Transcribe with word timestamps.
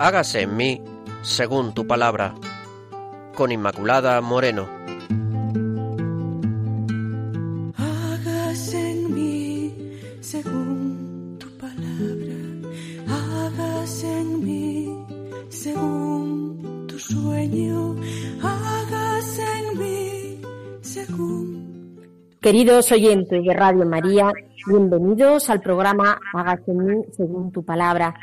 hágase 0.00 0.40
en 0.40 0.56
mí 0.56 0.82
según 1.22 1.74
tu 1.74 1.86
palabra. 1.86 2.34
Con 3.34 3.52
Inmaculada 3.52 4.20
Moreno. 4.22 4.66
Hágase 7.76 8.90
en 8.92 9.14
mí 9.14 9.74
según 10.20 11.36
tu 11.38 11.48
palabra. 11.58 12.36
Hágase 13.08 14.20
en 14.20 14.44
mí 14.44 15.04
según 15.50 16.86
tu 16.88 16.98
sueño. 16.98 17.96
Hágase 18.42 19.44
en 19.58 19.78
mí 19.78 20.40
según. 20.80 22.00
Queridos 22.40 22.90
oyentes 22.90 23.44
de 23.44 23.54
Radio 23.54 23.84
María, 23.84 24.32
bienvenidos 24.66 25.50
al 25.50 25.60
programa 25.60 26.18
Hágase 26.32 26.70
en 26.70 26.86
mí 26.86 27.04
según 27.12 27.52
tu 27.52 27.62
palabra 27.62 28.14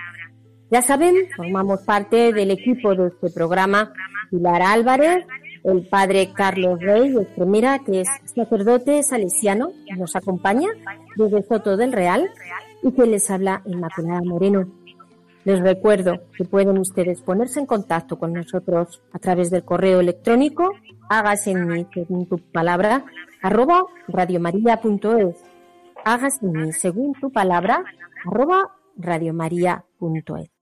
ya 0.70 0.82
saben, 0.82 1.16
formamos 1.36 1.82
parte 1.82 2.34
del 2.34 2.52
equipo 2.52 2.94
de 2.96 3.08
este 3.08 3.30
programa 3.30 3.94
Pilar 4.30 4.62
Álvarez, 4.62 5.26
el 5.64 5.88
padre 5.88 6.32
Carlos 6.34 6.80
Rey 6.80 7.16
Estremera, 7.18 7.80
que 7.80 8.02
es 8.02 8.08
sacerdote 8.36 9.02
salesiano, 9.04 9.70
que 9.88 9.96
nos 9.96 10.16
acompaña 10.16 10.70
desde 11.16 11.44
Soto 11.44 11.78
del 11.78 11.94
Real 11.94 12.30
y 12.84 12.92
que 12.92 13.06
les 13.06 13.30
habla 13.30 13.62
Inmaculada 13.66 14.22
Moreno. 14.24 14.68
Les 15.46 15.62
recuerdo 15.62 16.24
que 16.38 16.44
pueden 16.44 16.78
ustedes 16.78 17.22
ponerse 17.22 17.60
en 17.60 17.66
contacto 17.66 18.20
con 18.20 18.34
nosotros 18.34 19.02
a 19.14 19.20
través 19.20 19.50
del 19.50 19.64
correo 19.64 20.02
electrónico 20.02 20.74
hágase 21.10 21.52
en 21.52 21.68
mí 21.68 21.88
según 21.94 22.28
tu 22.28 22.38
palabra 22.38 23.06
arroba 23.42 23.86
radiomaria.es 24.08 25.44
hágase 26.04 26.46
en 26.46 26.52
mí 26.52 26.74
según 26.74 27.14
tu 27.14 27.32
palabra 27.32 27.84
arroba 28.26 28.76
radiomaria.es 28.98 30.57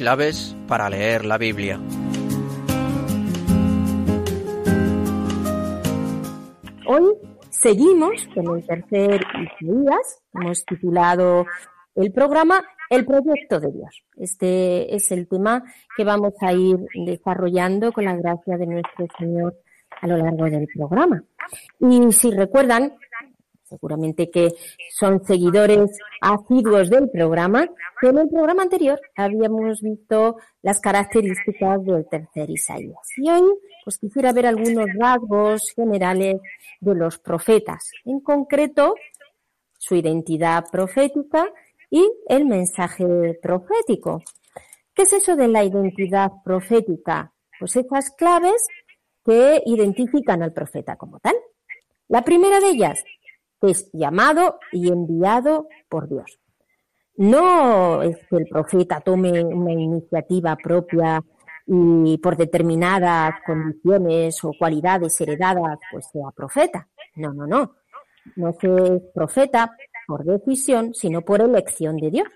Claves 0.00 0.56
para 0.66 0.88
leer 0.88 1.26
la 1.26 1.36
Biblia. 1.36 1.78
Hoy 6.86 7.04
seguimos 7.50 8.26
con 8.34 8.56
el 8.56 8.66
tercer 8.66 9.20
Isaías. 9.60 10.22
Hemos 10.32 10.64
titulado 10.64 11.44
el 11.96 12.12
programa 12.12 12.64
El 12.88 13.04
proyecto 13.04 13.60
de 13.60 13.72
Dios. 13.72 14.02
Este 14.16 14.96
es 14.96 15.12
el 15.12 15.28
tema 15.28 15.62
que 15.94 16.04
vamos 16.04 16.32
a 16.40 16.54
ir 16.54 16.78
desarrollando 16.94 17.92
con 17.92 18.06
la 18.06 18.16
gracia 18.16 18.56
de 18.56 18.66
nuestro 18.68 19.06
Señor 19.18 19.54
a 20.00 20.06
lo 20.06 20.16
largo 20.16 20.44
del 20.44 20.66
programa. 20.74 21.22
Y 21.78 22.10
si 22.12 22.30
recuerdan, 22.30 22.94
seguramente 23.70 24.30
que 24.30 24.50
son 24.90 25.24
seguidores 25.24 25.90
asiduos 26.20 26.90
del 26.90 27.08
programa, 27.08 27.68
que 28.00 28.08
en 28.08 28.18
el 28.18 28.28
programa 28.28 28.64
anterior 28.64 29.00
habíamos 29.16 29.80
visto 29.80 30.36
las 30.62 30.80
características 30.80 31.84
del 31.84 32.06
tercer 32.08 32.50
Isaías. 32.50 32.98
Y 33.16 33.30
hoy 33.30 33.42
pues 33.84 33.96
quisiera 33.96 34.32
ver 34.32 34.46
algunos 34.46 34.86
rasgos 34.98 35.72
generales 35.74 36.40
de 36.80 36.94
los 36.94 37.18
profetas, 37.18 37.90
en 38.04 38.20
concreto 38.20 38.94
su 39.78 39.94
identidad 39.94 40.64
profética 40.70 41.48
y 41.88 42.06
el 42.28 42.44
mensaje 42.44 43.38
profético. 43.40 44.22
¿Qué 44.94 45.02
es 45.02 45.12
eso 45.12 45.36
de 45.36 45.48
la 45.48 45.64
identidad 45.64 46.30
profética? 46.44 47.32
Pues 47.58 47.76
esas 47.76 48.10
claves 48.10 48.66
que 49.24 49.62
identifican 49.64 50.42
al 50.42 50.52
profeta 50.52 50.96
como 50.96 51.20
tal. 51.20 51.34
La 52.08 52.22
primera 52.22 52.58
de 52.58 52.70
ellas, 52.70 53.04
es 53.62 53.90
llamado 53.92 54.58
y 54.72 54.88
enviado 54.88 55.68
por 55.88 56.08
Dios. 56.08 56.38
No 57.16 58.02
es 58.02 58.16
que 58.28 58.36
el 58.36 58.46
profeta 58.48 59.00
tome 59.00 59.44
una 59.44 59.72
iniciativa 59.72 60.56
propia 60.56 61.22
y 61.66 62.18
por 62.18 62.36
determinadas 62.36 63.34
condiciones 63.46 64.42
o 64.44 64.52
cualidades 64.58 65.20
heredadas, 65.20 65.78
pues 65.92 66.06
sea 66.10 66.30
profeta. 66.34 66.88
No, 67.16 67.32
no, 67.32 67.46
no. 67.46 67.76
No 68.36 68.50
es 68.50 69.02
profeta 69.14 69.70
por 70.06 70.24
decisión, 70.24 70.94
sino 70.94 71.22
por 71.22 71.40
elección 71.40 71.96
de 71.96 72.10
Dios. 72.10 72.28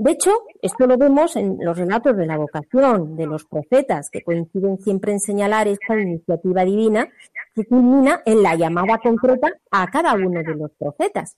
De 0.00 0.12
hecho, 0.12 0.30
esto 0.62 0.86
lo 0.86 0.96
vemos 0.96 1.36
en 1.36 1.58
los 1.60 1.76
relatos 1.76 2.16
de 2.16 2.24
la 2.24 2.38
vocación 2.38 3.16
de 3.16 3.26
los 3.26 3.44
profetas, 3.44 4.08
que 4.08 4.22
coinciden 4.22 4.78
siempre 4.78 5.12
en 5.12 5.20
señalar 5.20 5.68
esta 5.68 6.00
iniciativa 6.00 6.64
divina 6.64 7.06
que 7.54 7.66
culmina 7.66 8.22
en 8.24 8.42
la 8.42 8.54
llamada 8.54 8.96
concreta 8.96 9.52
a 9.70 9.86
cada 9.88 10.14
uno 10.14 10.42
de 10.42 10.54
los 10.54 10.70
profetas. 10.78 11.36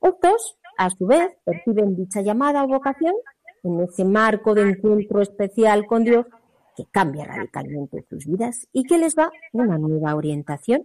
Estos, 0.00 0.56
a 0.78 0.90
su 0.90 1.06
vez, 1.06 1.36
perciben 1.42 1.96
dicha 1.96 2.20
llamada 2.20 2.62
o 2.62 2.68
vocación 2.68 3.14
en 3.64 3.80
ese 3.80 4.04
marco 4.04 4.54
de 4.54 4.62
encuentro 4.62 5.20
especial 5.20 5.84
con 5.84 6.04
Dios 6.04 6.24
que 6.76 6.84
cambia 6.92 7.24
radicalmente 7.24 8.04
sus 8.08 8.26
vidas 8.26 8.68
y 8.72 8.84
que 8.84 8.96
les 8.96 9.16
da 9.16 9.32
una 9.52 9.76
nueva 9.76 10.14
orientación. 10.14 10.84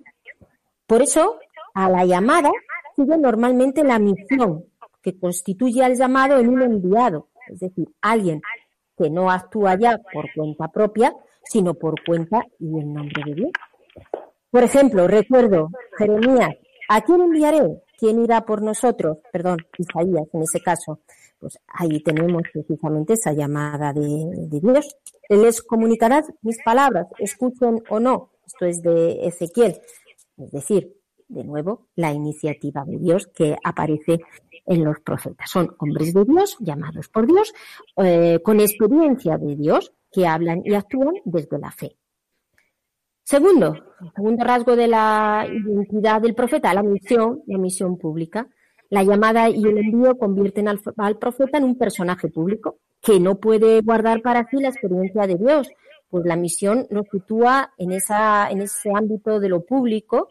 Por 0.87 1.03
eso, 1.03 1.37
a 1.75 1.91
la 1.91 2.05
llamada 2.05 2.49
sigue 2.95 3.19
normalmente 3.19 3.83
la 3.83 3.99
misión 3.99 4.65
que 5.01 5.17
constituye 5.17 5.83
al 5.83 5.95
llamado 5.95 6.39
en 6.39 6.49
un 6.49 6.61
enviado, 6.61 7.29
es 7.47 7.59
decir, 7.59 7.87
alguien 8.01 8.41
que 8.97 9.09
no 9.09 9.31
actúa 9.31 9.77
ya 9.79 9.97
por 10.13 10.25
cuenta 10.35 10.67
propia, 10.67 11.13
sino 11.43 11.73
por 11.73 11.95
cuenta 12.05 12.43
y 12.59 12.67
en 12.79 12.93
nombre 12.93 13.23
de 13.25 13.33
Dios. 13.33 13.51
Por 14.51 14.63
ejemplo, 14.63 15.07
recuerdo 15.07 15.69
Jeremías, 15.97 16.55
¿a 16.89 17.01
quién 17.01 17.21
enviaré? 17.21 17.81
¿Quién 17.97 18.23
irá 18.23 18.45
por 18.45 18.61
nosotros? 18.61 19.17
Perdón, 19.31 19.57
Isaías 19.77 20.27
en 20.33 20.41
ese 20.41 20.61
caso. 20.61 20.99
Pues 21.39 21.57
ahí 21.67 22.01
tenemos 22.01 22.43
precisamente 22.51 23.13
esa 23.13 23.31
llamada 23.33 23.93
de, 23.93 24.01
de 24.01 24.59
Dios. 24.59 24.97
Les 25.29 25.61
comunicará 25.61 26.23
mis 26.41 26.57
palabras, 26.63 27.07
escuchen 27.19 27.81
o 27.89 27.99
no. 27.99 28.31
Esto 28.45 28.65
es 28.65 28.81
de 28.81 29.27
Ezequiel. 29.27 29.79
Es 30.37 30.51
decir, 30.51 30.98
de 31.29 31.43
nuevo, 31.43 31.87
la 31.95 32.11
iniciativa 32.11 32.83
de 32.85 32.97
Dios 32.97 33.27
que 33.27 33.55
aparece 33.63 34.19
en 34.65 34.83
los 34.83 34.99
profetas. 34.99 35.49
Son 35.49 35.75
hombres 35.79 36.13
de 36.13 36.25
Dios, 36.25 36.57
llamados 36.59 37.07
por 37.07 37.27
Dios, 37.27 37.53
eh, 37.97 38.39
con 38.43 38.59
experiencia 38.59 39.37
de 39.37 39.55
Dios, 39.55 39.93
que 40.11 40.27
hablan 40.27 40.61
y 40.65 40.73
actúan 40.73 41.13
desde 41.23 41.59
la 41.59 41.71
fe. 41.71 41.95
Segundo, 43.23 43.75
segundo 44.15 44.43
rasgo 44.43 44.75
de 44.75 44.87
la 44.87 45.47
identidad 45.47 46.19
del 46.19 46.33
profeta, 46.33 46.73
la 46.73 46.81
misión, 46.81 47.43
la 47.45 47.59
misión 47.59 47.97
pública. 47.97 48.47
La 48.89 49.03
llamada 49.03 49.49
y 49.49 49.61
el 49.61 49.77
envío 49.77 50.17
convierten 50.17 50.67
al, 50.67 50.79
profeta 51.19 51.59
en 51.59 51.63
un 51.63 51.77
personaje 51.77 52.27
público 52.29 52.79
que 52.99 53.19
no 53.19 53.35
puede 53.35 53.81
guardar 53.81 54.23
para 54.23 54.47
sí 54.49 54.57
la 54.57 54.69
experiencia 54.69 55.27
de 55.27 55.35
Dios, 55.35 55.69
pues 56.09 56.25
la 56.25 56.35
misión 56.35 56.87
lo 56.89 57.03
sitúa 57.03 57.71
en, 57.77 57.91
esa, 57.91 58.49
en 58.49 58.61
ese 58.61 58.89
ámbito 58.95 59.39
de 59.39 59.49
lo 59.49 59.63
público 59.63 60.27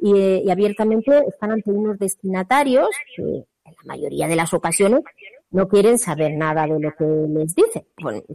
y, 0.00 0.42
y 0.44 0.50
abiertamente 0.50 1.24
están 1.28 1.52
ante 1.52 1.70
unos 1.70 1.98
destinatarios 1.98 2.88
que 3.16 3.22
en 3.22 3.44
la 3.64 3.94
mayoría 3.94 4.28
de 4.28 4.36
las 4.36 4.52
ocasiones 4.54 5.02
no 5.50 5.68
quieren 5.68 5.98
saber 5.98 6.32
nada 6.36 6.66
de 6.66 6.78
lo 6.80 6.94
que 6.94 7.04
les 7.04 7.54
dice, 7.54 7.86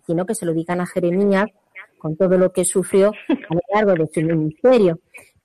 sino 0.05 0.25
que 0.25 0.35
se 0.35 0.45
lo 0.45 0.53
digan 0.53 0.81
a 0.81 0.85
Jeremías 0.85 1.45
con 1.99 2.15
todo 2.17 2.37
lo 2.37 2.51
que 2.51 2.65
sufrió 2.65 3.11
a 3.29 3.53
lo 3.53 3.61
largo 3.73 3.93
de 3.93 4.07
su 4.07 4.21
ministerio, 4.21 4.99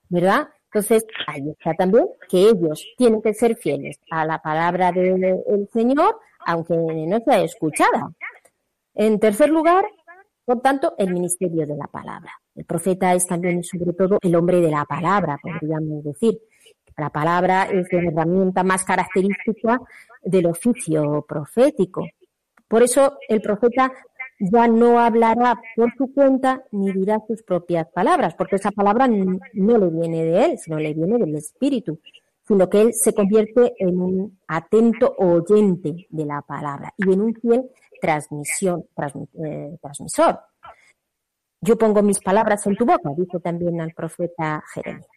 ¿verdad? 0.09 0.49
Entonces, 0.65 1.07
ahí 1.27 1.51
está 1.51 1.75
también 1.75 2.07
que 2.29 2.51
ellos 2.51 2.85
tienen 2.97 3.23
que 3.23 3.33
ser 3.33 3.57
fieles 3.57 4.01
a 4.11 4.25
la 4.27 4.41
palabra 4.41 4.93
del 4.93 5.69
Señor, 5.73 6.19
aunque 6.45 6.75
no 6.77 7.21
sea 7.21 7.43
escuchada. 7.43 8.11
En 8.95 9.19
tercer 9.19 9.49
lugar, 9.51 9.87
por 10.45 10.61
tanto, 10.61 10.95
el 10.99 11.13
ministerio 11.13 11.67
de 11.67 11.77
la 11.77 11.87
palabra. 11.87 12.33
El 12.59 12.65
profeta 12.65 13.15
es 13.15 13.25
también, 13.25 13.63
sobre 13.63 13.93
todo, 13.93 14.19
el 14.21 14.35
hombre 14.35 14.61
de 14.61 14.69
la 14.69 14.85
palabra, 14.85 15.39
podríamos 15.41 16.03
decir. 16.03 16.41
La 16.97 17.09
palabra 17.09 17.69
es 17.71 17.87
la 17.93 18.03
herramienta 18.03 18.65
más 18.65 18.85
característica 18.85 19.81
del 20.25 20.47
oficio 20.47 21.25
profético. 21.29 22.05
Por 22.67 22.83
eso 22.83 23.19
el 23.29 23.41
profeta 23.41 23.93
ya 24.41 24.67
no 24.67 24.99
hablará 24.99 25.61
por 25.77 25.95
su 25.97 26.13
cuenta 26.13 26.65
ni 26.73 26.91
dirá 26.93 27.21
sus 27.29 27.45
propias 27.45 27.87
palabras, 27.93 28.35
porque 28.35 28.57
esa 28.57 28.73
palabra 28.73 29.07
no 29.07 29.79
le 29.79 29.91
viene 29.91 30.25
de 30.25 30.45
él, 30.45 30.59
sino 30.59 30.79
le 30.79 30.95
viene 30.95 31.17
del 31.17 31.37
Espíritu, 31.37 32.01
sino 32.43 32.69
que 32.69 32.81
él 32.81 32.93
se 32.93 33.13
convierte 33.13 33.75
en 33.79 34.01
un 34.01 34.39
atento 34.49 35.15
oyente 35.19 36.09
de 36.11 36.25
la 36.27 36.43
palabra 36.43 36.93
y 36.97 37.13
en 37.13 37.21
un 37.21 37.35
fiel 37.37 37.71
eh, 38.03 39.79
transmisor. 39.81 40.41
Yo 41.61 41.77
pongo 41.77 42.03
mis 42.03 42.21
palabras 42.21 42.67
en 42.67 42.77
tu 42.77 42.85
boca, 42.85 43.11
dice 43.17 43.41
también 43.41 43.81
al 43.81 43.93
profeta 43.93 44.63
Jeremías. 44.73 45.09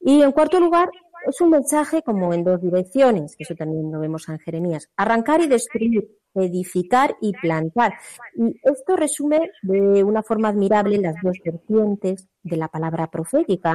Y 0.00 0.22
en 0.22 0.32
cuarto 0.32 0.60
lugar, 0.60 0.90
es 1.26 1.40
un 1.40 1.50
mensaje 1.50 2.02
como 2.02 2.32
en 2.32 2.44
dos 2.44 2.60
direcciones, 2.60 3.34
que 3.36 3.44
eso 3.44 3.54
también 3.54 3.90
lo 3.90 3.98
vemos 3.98 4.28
en 4.28 4.38
Jeremías. 4.38 4.88
Arrancar 4.96 5.40
y 5.40 5.48
destruir, 5.48 6.08
edificar 6.34 7.16
y 7.20 7.32
plantar. 7.32 7.94
Y 8.34 8.60
esto 8.62 8.96
resume 8.96 9.50
de 9.62 10.04
una 10.04 10.22
forma 10.22 10.48
admirable 10.48 10.98
las 10.98 11.16
dos 11.22 11.38
vertientes 11.44 12.28
de 12.42 12.56
la 12.56 12.68
palabra 12.68 13.08
profética. 13.10 13.74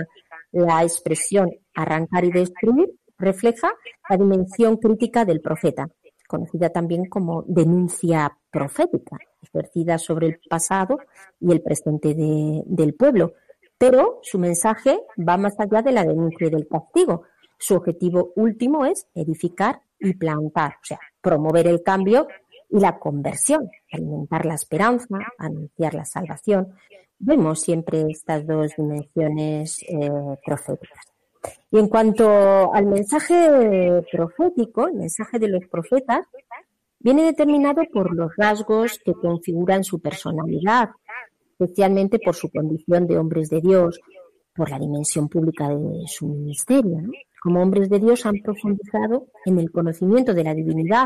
La 0.52 0.84
expresión 0.84 1.50
arrancar 1.74 2.24
y 2.26 2.32
destruir 2.32 2.92
refleja 3.18 3.72
la 4.10 4.18
dimensión 4.18 4.78
crítica 4.78 5.26
del 5.26 5.42
profeta 5.42 5.90
conocida 6.32 6.70
también 6.70 7.10
como 7.10 7.44
denuncia 7.46 8.38
profética, 8.50 9.18
ejercida 9.42 9.98
sobre 9.98 10.28
el 10.28 10.40
pasado 10.50 10.98
y 11.42 11.52
el 11.52 11.62
presente 11.62 12.16
del 12.16 12.94
pueblo. 12.94 13.34
Pero 13.78 14.20
su 14.22 14.40
mensaje 14.40 14.98
va 15.18 15.36
más 15.36 15.60
allá 15.60 15.82
de 15.82 15.92
la 15.92 16.06
denuncia 16.06 16.48
y 16.48 16.50
del 16.50 16.70
castigo. 16.70 17.24
Su 17.60 17.76
objetivo 17.76 18.32
último 18.38 18.86
es 18.86 19.08
edificar 19.14 19.82
y 20.00 20.14
plantar, 20.14 20.76
o 20.82 20.86
sea, 20.86 21.00
promover 21.20 21.68
el 21.68 21.84
cambio 21.84 22.28
y 22.70 22.80
la 22.80 22.98
conversión, 22.98 23.70
alimentar 23.92 24.46
la 24.46 24.56
esperanza, 24.56 25.18
anunciar 25.38 25.94
la 25.94 26.06
salvación. 26.06 26.76
Vemos 27.20 27.60
siempre 27.60 28.06
estas 28.10 28.48
dos 28.48 28.72
dimensiones 28.78 29.84
eh, 29.84 30.10
proféticas. 30.46 31.11
Y 31.72 31.80
en 31.80 31.88
cuanto 31.88 32.74
al 32.74 32.86
mensaje 32.86 34.04
profético, 34.12 34.88
el 34.88 34.96
mensaje 34.96 35.40
de 35.40 35.48
los 35.48 35.66
profetas, 35.68 36.28
viene 37.00 37.24
determinado 37.24 37.82
por 37.94 38.14
los 38.14 38.32
rasgos 38.36 39.00
que 39.04 39.14
configuran 39.14 39.84
su 39.84 40.00
personalidad, 40.02 40.90
especialmente 41.58 42.20
por 42.20 42.36
su 42.36 42.50
condición 42.52 43.08
de 43.08 43.18
hombres 43.18 43.50
de 43.50 43.62
Dios, 43.62 44.00
por 44.54 44.70
la 44.70 44.80
dimensión 44.80 45.30
pública 45.30 45.70
de 45.70 46.04
su 46.08 46.28
ministerio. 46.28 47.00
Como 47.42 47.62
hombres 47.62 47.90
de 47.90 48.00
Dios 48.00 48.26
han 48.26 48.42
profundizado 48.44 49.28
en 49.46 49.58
el 49.58 49.72
conocimiento 49.72 50.34
de 50.34 50.44
la 50.44 50.54
divinidad, 50.54 51.06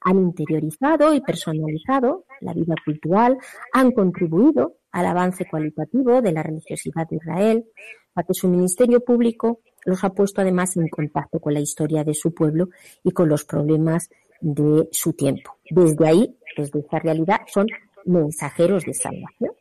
han 0.00 0.18
interiorizado 0.18 1.12
y 1.12 1.20
personalizado 1.20 2.24
la 2.40 2.54
vida 2.54 2.74
cultural, 2.84 3.36
han 3.72 3.92
contribuido 3.92 4.76
al 4.92 5.06
avance 5.06 5.44
cualitativo 5.48 6.22
de 6.22 6.32
la 6.32 6.42
religiosidad 6.42 7.06
de 7.08 7.16
Israel, 7.16 7.66
a 8.14 8.22
que 8.22 8.32
su 8.32 8.48
ministerio 8.48 9.00
público 9.00 9.60
los 9.86 10.04
ha 10.04 10.10
puesto 10.10 10.42
además 10.42 10.76
en 10.76 10.88
contacto 10.88 11.40
con 11.40 11.54
la 11.54 11.60
historia 11.60 12.04
de 12.04 12.12
su 12.12 12.34
pueblo 12.34 12.68
y 13.02 13.12
con 13.12 13.28
los 13.28 13.44
problemas 13.44 14.10
de 14.40 14.88
su 14.92 15.14
tiempo. 15.14 15.56
Desde 15.70 16.06
ahí, 16.06 16.36
desde 16.56 16.80
esa 16.80 16.98
realidad, 16.98 17.40
son 17.46 17.66
mensajeros 18.04 18.84
de 18.84 18.92
salvación. 18.92 19.52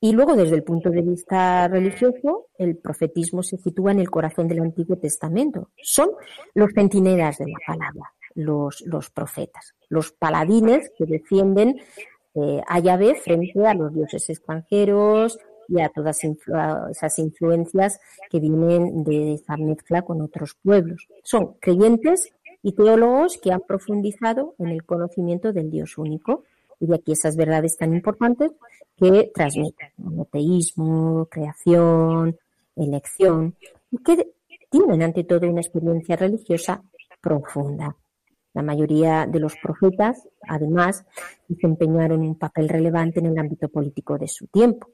Y 0.00 0.12
luego, 0.12 0.34
desde 0.34 0.56
el 0.56 0.64
punto 0.64 0.90
de 0.90 1.02
vista 1.02 1.68
religioso, 1.68 2.46
el 2.58 2.76
profetismo 2.76 3.42
se 3.42 3.56
sitúa 3.58 3.92
en 3.92 4.00
el 4.00 4.10
corazón 4.10 4.48
del 4.48 4.60
Antiguo 4.60 4.96
Testamento. 4.96 5.70
Son 5.80 6.10
los 6.54 6.72
centinelas 6.74 7.38
de 7.38 7.46
la 7.46 7.58
palabra, 7.66 8.12
los, 8.34 8.82
los 8.86 9.10
profetas, 9.10 9.74
los 9.88 10.12
paladines 10.12 10.90
que 10.96 11.04
defienden 11.04 11.80
eh, 12.34 12.60
a 12.66 12.78
Yahvé 12.80 13.14
frente 13.16 13.66
a 13.66 13.74
los 13.74 13.92
dioses 13.92 14.28
extranjeros, 14.30 15.38
y 15.68 15.80
a 15.80 15.88
todas 15.88 16.20
esas 16.24 17.18
influencias 17.18 18.00
que 18.30 18.40
vienen 18.40 19.04
de 19.04 19.34
esa 19.34 19.56
mezcla 19.56 20.02
con 20.02 20.20
otros 20.20 20.56
pueblos. 20.62 21.08
Son 21.22 21.54
creyentes 21.60 22.32
y 22.62 22.72
teólogos 22.72 23.38
que 23.38 23.52
han 23.52 23.60
profundizado 23.60 24.54
en 24.58 24.68
el 24.68 24.84
conocimiento 24.84 25.52
del 25.52 25.70
Dios 25.70 25.98
único 25.98 26.44
y 26.80 26.86
de 26.86 26.96
aquí 26.96 27.12
esas 27.12 27.36
verdades 27.36 27.76
tan 27.76 27.94
importantes 27.94 28.52
que 28.96 29.30
transmiten, 29.34 29.90
monoteísmo, 29.96 31.26
creación, 31.30 32.36
elección, 32.76 33.56
y 33.90 33.98
que 33.98 34.32
tienen 34.70 35.02
ante 35.02 35.24
todo 35.24 35.48
una 35.48 35.60
experiencia 35.60 36.16
religiosa 36.16 36.82
profunda. 37.20 37.96
La 38.54 38.62
mayoría 38.62 39.26
de 39.26 39.40
los 39.40 39.54
profetas, 39.56 40.28
además, 40.46 41.04
desempeñaron 41.48 42.20
un 42.20 42.38
papel 42.38 42.68
relevante 42.68 43.20
en 43.20 43.26
el 43.26 43.38
ámbito 43.38 43.68
político 43.68 44.18
de 44.18 44.28
su 44.28 44.46
tiempo 44.48 44.88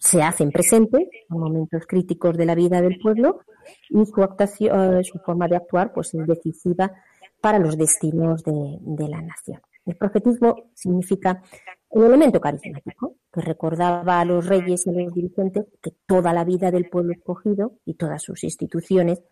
se 0.00 0.22
hacen 0.22 0.50
presentes 0.50 1.08
en 1.28 1.38
momentos 1.38 1.86
críticos 1.86 2.36
de 2.36 2.46
la 2.46 2.54
vida 2.54 2.80
del 2.80 2.98
pueblo 2.98 3.40
y 3.88 4.04
su 4.06 4.22
actuación, 4.22 4.98
eh, 4.98 5.04
su 5.04 5.18
forma 5.18 5.48
de 5.48 5.56
actuar, 5.56 5.92
pues 5.92 6.14
es 6.14 6.26
decisiva 6.26 6.92
para 7.40 7.58
los 7.58 7.76
destinos 7.76 8.42
de, 8.42 9.08
la 9.08 9.22
nación. 9.22 9.60
El 9.84 9.96
profetismo 9.96 10.70
significa 10.74 11.42
un 11.90 12.04
elemento 12.04 12.40
carismático 12.40 13.14
que 13.32 13.40
recordaba 13.40 14.20
a 14.20 14.24
los 14.24 14.46
reyes 14.46 14.86
y 14.86 14.90
a 14.90 14.92
los 14.92 15.14
dirigentes 15.14 15.66
que 15.80 15.92
toda 16.06 16.32
la 16.32 16.44
vida 16.44 16.70
del 16.70 16.88
pueblo 16.88 17.12
escogido 17.12 17.74
y 17.84 17.94
todas 17.94 18.22
sus 18.22 18.42
instituciones, 18.42 19.22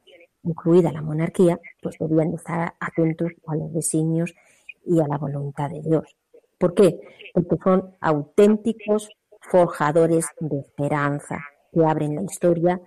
incluida 0.45 0.93
la 0.93 1.03
monarquía, 1.03 1.59
pues 1.83 1.97
debían 1.99 2.35
estar 2.35 2.75
atentos 2.79 3.33
a 3.47 3.57
los 3.57 3.73
designios 3.73 4.35
y 4.87 5.01
a 5.01 5.09
la 5.09 5.19
voluntad 5.19 5.71
de 5.71 5.81
Dios. 5.81 6.17
¿Por 6.59 6.75
qué? 6.75 7.01
Porque 7.33 7.57
son 7.63 7.97
auténticos 8.01 9.11
forjadores 9.51 10.27
de 10.41 10.59
esperanza 10.61 11.39
que 11.73 11.85
abren 11.85 12.17
la 12.17 12.23
historia 12.23 12.81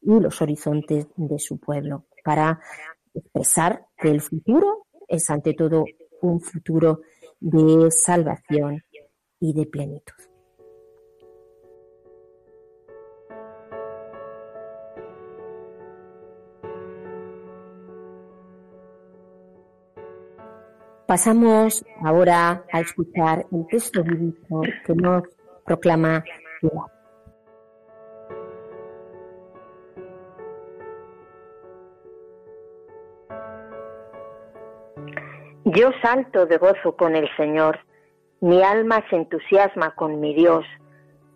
y 0.00 0.20
los 0.20 0.40
horizontes 0.42 1.06
de 1.16 1.38
su 1.38 1.58
pueblo 1.58 2.06
para 2.24 2.60
expresar 3.14 3.86
que 3.96 4.10
el 4.10 4.20
futuro 4.20 4.86
es 5.08 5.28
ante 5.30 5.54
todo 5.54 5.84
un 6.22 6.40
futuro 6.40 7.00
de 7.40 7.90
salvación 7.90 8.82
y 9.40 9.52
de 9.52 9.66
plenitud. 9.66 10.14
Pasamos 21.06 21.84
ahora 22.02 22.64
a 22.72 22.80
escuchar 22.80 23.44
el 23.52 23.66
texto 23.66 24.02
bíblico 24.02 24.62
que 24.86 24.94
nos 24.94 25.24
proclama 25.64 26.24
Yo 35.64 35.90
salto 36.02 36.46
de 36.46 36.58
gozo 36.58 36.96
con 36.96 37.16
el 37.16 37.28
Señor, 37.36 37.78
mi 38.40 38.62
alma 38.62 39.04
se 39.08 39.16
entusiasma 39.16 39.94
con 39.94 40.20
mi 40.20 40.34
Dios, 40.34 40.64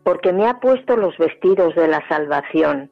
porque 0.03 0.33
me 0.33 0.47
ha 0.49 0.61
puesto 0.61 0.97
los 0.97 1.17
vestidos 1.17 1.75
de 1.75 1.89
la 1.89 2.07
salvación, 2.09 2.91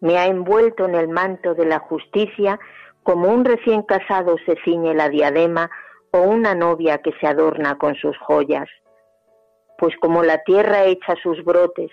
me 0.00 0.18
ha 0.18 0.26
envuelto 0.26 0.84
en 0.84 0.94
el 0.94 1.08
manto 1.08 1.54
de 1.54 1.66
la 1.66 1.78
justicia, 1.78 2.60
como 3.02 3.28
un 3.28 3.44
recién 3.44 3.82
casado 3.82 4.36
se 4.46 4.56
ciñe 4.64 4.94
la 4.94 5.08
diadema 5.08 5.70
o 6.12 6.20
una 6.20 6.54
novia 6.54 6.98
que 6.98 7.12
se 7.20 7.26
adorna 7.26 7.76
con 7.78 7.94
sus 7.94 8.16
joyas 8.18 8.68
pues 9.78 9.94
como 10.00 10.22
la 10.22 10.38
tierra 10.44 10.84
echa 10.84 11.14
sus 11.22 11.44
brotes, 11.44 11.90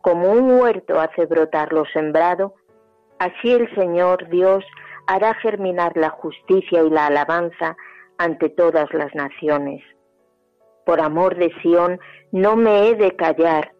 como 0.00 0.32
un 0.32 0.60
huerto 0.60 1.00
hace 1.00 1.26
brotar 1.26 1.72
lo 1.72 1.84
sembrado, 1.86 2.54
así 3.18 3.52
el 3.52 3.74
Señor 3.74 4.28
Dios 4.28 4.64
hará 5.06 5.34
germinar 5.34 5.96
la 5.96 6.10
justicia 6.10 6.82
y 6.82 6.90
la 6.90 7.06
alabanza 7.06 7.76
ante 8.18 8.48
todas 8.48 8.92
las 8.92 9.14
naciones. 9.14 9.82
Por 10.84 11.00
amor 11.00 11.36
de 11.36 11.52
Sión 11.62 11.98
no 12.32 12.56
me 12.56 12.88
he 12.88 12.94
de 12.94 13.16
callar, 13.16 13.72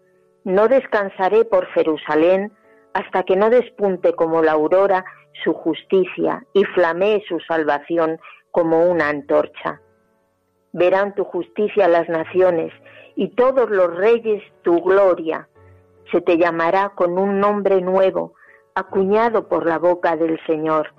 no 0.45 0.69
descansaré 0.69 1.45
por 1.45 1.67
Jerusalén 1.67 2.53
hasta 2.95 3.25
que 3.25 3.37
no 3.37 3.51
despunte 3.51 4.15
como 4.15 4.43
la 4.43 4.53
aurora 4.53 5.05
su 5.43 5.53
justicia 5.53 6.45
y 6.55 6.65
flamee 6.65 7.23
su 7.29 7.41
salvación 7.41 8.19
como 8.51 8.87
una 8.87 9.09
antorcha. 9.09 9.81
Verán 10.75 11.15
tu 11.15 11.23
justicia 11.23 11.87
las 11.87 12.09
naciones 12.09 12.73
y 13.15 13.29
todos 13.29 13.71
los 13.71 13.95
reyes 13.95 14.43
tu 14.63 14.83
gloria. 14.83 15.49
Se 16.11 16.21
te 16.21 16.37
llamará 16.37 16.89
con 16.97 17.17
un 17.17 17.39
nombre 17.39 17.81
nuevo, 17.81 18.35
acuñado 18.75 19.47
por 19.47 19.67
la 19.67 19.79
boca 19.79 20.17
del 20.17 20.37
Señor. 20.49 20.93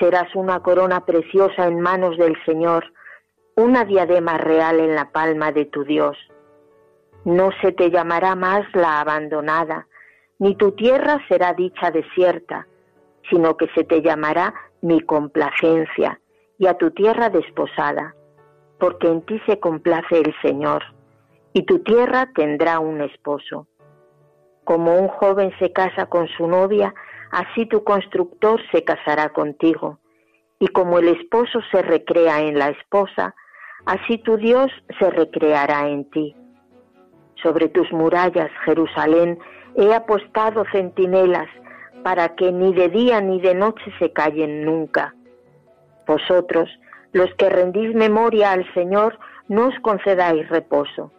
Serás 0.00 0.34
una 0.34 0.64
corona 0.64 1.04
preciosa 1.04 1.68
en 1.68 1.80
manos 1.80 2.18
del 2.18 2.36
Señor, 2.44 2.92
una 3.54 3.84
diadema 3.84 4.36
real 4.36 4.80
en 4.80 4.96
la 4.96 5.12
palma 5.12 5.52
de 5.52 5.66
tu 5.66 5.84
Dios. 5.84 6.18
No 7.24 7.50
se 7.62 7.70
te 7.70 7.92
llamará 7.92 8.34
más 8.34 8.66
la 8.74 9.00
abandonada, 9.00 9.86
ni 10.40 10.56
tu 10.56 10.72
tierra 10.72 11.20
será 11.28 11.54
dicha 11.54 11.92
desierta, 11.92 12.66
sino 13.30 13.56
que 13.56 13.68
se 13.76 13.84
te 13.84 14.02
llamará 14.02 14.54
mi 14.80 15.00
complacencia, 15.02 16.20
y 16.58 16.66
a 16.66 16.74
tu 16.74 16.90
tierra 16.90 17.30
desposada, 17.30 18.16
porque 18.78 19.08
en 19.08 19.22
ti 19.22 19.40
se 19.46 19.58
complace 19.58 20.20
el 20.20 20.34
Señor 20.42 20.82
y 21.52 21.62
tu 21.62 21.80
tierra 21.80 22.30
tendrá 22.34 22.78
un 22.78 23.00
esposo. 23.00 23.66
Como 24.64 24.98
un 24.98 25.08
joven 25.08 25.52
se 25.58 25.72
casa 25.72 26.06
con 26.06 26.28
su 26.28 26.46
novia, 26.46 26.94
así 27.30 27.66
tu 27.66 27.84
constructor 27.84 28.60
se 28.70 28.84
casará 28.84 29.30
contigo. 29.30 29.98
Y 30.60 30.68
como 30.68 30.98
el 30.98 31.08
esposo 31.08 31.60
se 31.70 31.82
recrea 31.82 32.40
en 32.42 32.58
la 32.58 32.68
esposa, 32.68 33.34
así 33.86 34.18
tu 34.18 34.36
Dios 34.36 34.70
se 34.98 35.10
recreará 35.10 35.88
en 35.88 36.08
ti. 36.10 36.36
Sobre 37.42 37.68
tus 37.68 37.90
murallas, 37.92 38.50
Jerusalén, 38.64 39.38
he 39.76 39.94
apostado 39.94 40.64
centinelas 40.72 41.48
para 42.02 42.34
que 42.34 42.52
ni 42.52 42.72
de 42.72 42.88
día 42.88 43.20
ni 43.20 43.40
de 43.40 43.54
noche 43.54 43.92
se 43.98 44.12
callen 44.12 44.64
nunca. 44.64 45.14
Vosotros, 46.06 46.68
los 47.12 47.32
que 47.34 47.48
rendís 47.48 47.94
memoria 47.94 48.52
al 48.52 48.72
Señor, 48.74 49.18
no 49.48 49.68
os 49.68 49.78
concedáis 49.80 50.48
reposo. 50.48 51.12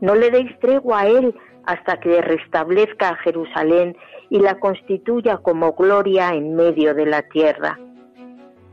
No 0.00 0.14
le 0.14 0.30
deis 0.30 0.58
tregua 0.60 1.00
a 1.00 1.06
él 1.08 1.34
hasta 1.64 1.98
que 2.00 2.22
restablezca 2.22 3.10
a 3.10 3.16
Jerusalén 3.16 3.96
y 4.30 4.38
la 4.40 4.58
constituya 4.58 5.38
como 5.38 5.72
gloria 5.72 6.30
en 6.30 6.54
medio 6.54 6.94
de 6.94 7.06
la 7.06 7.22
tierra. 7.22 7.78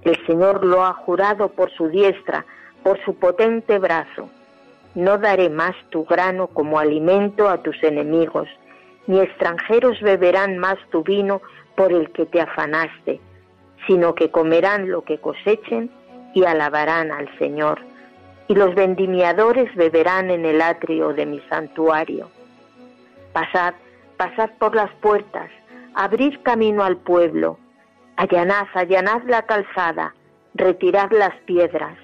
El 0.04 0.16
Señor 0.28 0.64
lo 0.64 0.86
ha 0.86 0.94
jurado 0.94 1.50
por 1.50 1.72
su 1.72 1.90
diestra 1.90 2.46
por 2.84 3.04
su 3.04 3.16
potente 3.16 3.80
brazo. 3.80 4.30
No 4.94 5.18
daré 5.18 5.50
más 5.50 5.75
tu 5.90 6.06
grano 6.06 6.48
como 6.48 6.78
alimento 6.78 7.50
a 7.50 7.64
tus 7.64 7.84
enemigos, 7.84 8.48
ni 9.08 9.20
extranjeros 9.20 10.00
beberán 10.02 10.60
más 10.60 10.78
tu 10.92 11.04
vino 11.04 11.42
por 11.75 11.92
el 11.92 12.12
que 12.12 12.28
te 12.28 12.40
afanaste, 12.40 13.20
sino 13.88 14.14
que 14.14 14.30
comerán 14.30 14.92
lo 14.92 15.02
que 15.04 15.18
cosechen 15.18 15.90
y 16.36 16.44
alabarán 16.44 17.12
al 17.12 17.27
Señor. 17.39 17.80
Y 18.48 18.54
los 18.54 18.75
vendimiadores 18.75 19.74
beberán 19.74 20.30
en 20.30 20.46
el 20.46 20.62
atrio 20.62 21.13
de 21.13 21.25
mi 21.25 21.39
santuario. 21.50 22.30
Pasad, 23.34 23.74
pasad 24.18 24.51
por 24.60 24.75
las 24.75 24.92
puertas, 25.01 25.50
abrid 25.96 26.36
camino 26.44 26.84
al 26.84 26.98
pueblo, 26.98 27.58
allanad, 28.18 28.68
allanad 28.75 29.24
la 29.24 29.42
calzada, 29.44 30.13
retirad 30.54 31.12
las 31.12 31.34
piedras, 31.46 31.98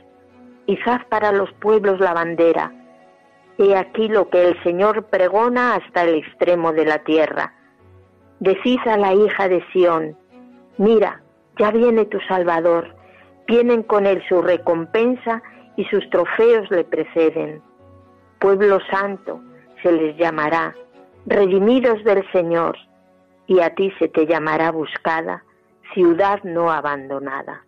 izad 0.66 1.02
para 1.10 1.32
los 1.32 1.52
pueblos 1.54 2.00
la 2.00 2.14
bandera. 2.14 2.72
He 3.58 3.76
aquí 3.76 4.08
lo 4.08 4.30
que 4.30 4.48
el 4.48 4.64
Señor 4.64 5.04
pregona 5.06 5.76
hasta 5.76 6.04
el 6.04 6.16
extremo 6.16 6.72
de 6.72 6.86
la 6.86 7.00
tierra. 7.00 7.54
Decid 8.40 8.80
a 8.88 8.98
la 8.98 9.14
hija 9.14 9.50
de 9.50 9.64
Sión, 9.72 10.18
mira, 10.78 11.22
ya 11.60 11.70
viene 11.70 12.06
tu 12.06 12.20
Salvador, 12.22 12.96
vienen 13.48 13.84
con 13.84 14.06
él 14.06 14.24
su 14.28 14.42
recompensa 14.42 15.42
y 15.76 15.86
sus 15.86 16.10
trofeos 16.10 16.70
le 16.72 16.84
preceden. 16.84 17.62
Pueblo 18.40 18.80
santo 18.90 19.42
se 19.82 19.92
les 19.92 20.18
llamará, 20.18 20.76
redimidos 21.26 22.04
del 22.04 22.30
Señor, 22.32 22.78
y 23.48 23.60
a 23.60 23.74
ti 23.76 23.92
se 24.00 24.08
te 24.08 24.26
llamará 24.26 24.72
buscada, 24.72 25.44
ciudad 25.94 26.42
no 26.44 26.72
abandonada. 26.72 27.66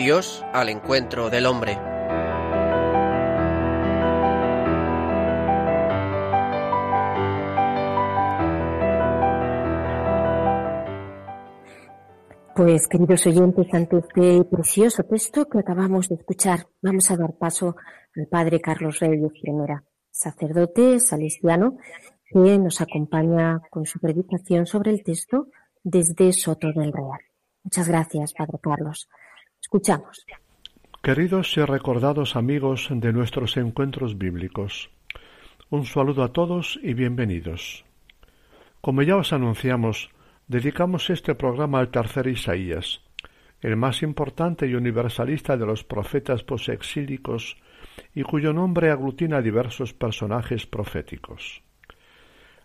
Dios 0.00 0.42
al 0.54 0.70
encuentro 0.70 1.28
del 1.28 1.44
hombre. 1.44 1.76
Pues 12.56 12.88
queridos 12.88 13.26
oyentes, 13.26 13.66
ante 13.74 13.98
este 13.98 14.42
precioso 14.44 15.02
texto 15.02 15.46
que 15.46 15.58
acabamos 15.58 16.08
de 16.08 16.14
escuchar, 16.14 16.66
vamos 16.80 17.10
a 17.10 17.18
dar 17.18 17.34
paso 17.34 17.76
al 18.16 18.26
Padre 18.26 18.58
Carlos 18.58 19.00
Reyes 19.00 19.32
Primera, 19.42 19.84
sacerdote 20.10 20.98
salesiano, 20.98 21.76
que 22.24 22.58
nos 22.58 22.80
acompaña 22.80 23.60
con 23.68 23.84
su 23.84 24.00
predicación 24.00 24.64
sobre 24.64 24.92
el 24.92 25.04
texto 25.04 25.48
desde 25.82 26.32
Soto 26.32 26.68
del 26.68 26.90
Real. 26.90 27.20
Muchas 27.64 27.86
gracias, 27.86 28.32
Padre 28.32 28.58
Carlos. 28.62 29.06
Escuchamos. 29.60 30.26
Queridos 31.02 31.56
y 31.56 31.64
recordados 31.64 32.34
amigos 32.34 32.88
de 32.90 33.12
nuestros 33.12 33.56
encuentros 33.56 34.18
bíblicos, 34.18 34.90
un 35.68 35.86
saludo 35.86 36.24
a 36.24 36.32
todos 36.32 36.78
y 36.82 36.94
bienvenidos. 36.94 37.84
Como 38.80 39.02
ya 39.02 39.16
os 39.16 39.32
anunciamos, 39.32 40.10
dedicamos 40.48 41.10
este 41.10 41.34
programa 41.34 41.78
al 41.78 41.90
tercer 41.90 42.26
Isaías, 42.26 43.02
el 43.60 43.76
más 43.76 44.02
importante 44.02 44.66
y 44.66 44.74
universalista 44.74 45.56
de 45.56 45.66
los 45.66 45.84
profetas 45.84 46.42
posexílicos 46.42 47.56
y 48.14 48.22
cuyo 48.22 48.52
nombre 48.52 48.90
aglutina 48.90 49.40
diversos 49.40 49.92
personajes 49.92 50.66
proféticos. 50.66 51.62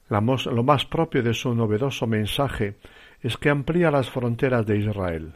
lo 0.10 0.64
más 0.64 0.86
propio 0.86 1.22
de 1.22 1.34
su 1.34 1.54
novedoso 1.54 2.08
mensaje 2.08 2.78
es 3.22 3.38
que 3.38 3.50
amplía 3.50 3.92
las 3.92 4.10
fronteras 4.10 4.66
de 4.66 4.78
Israel 4.78 5.36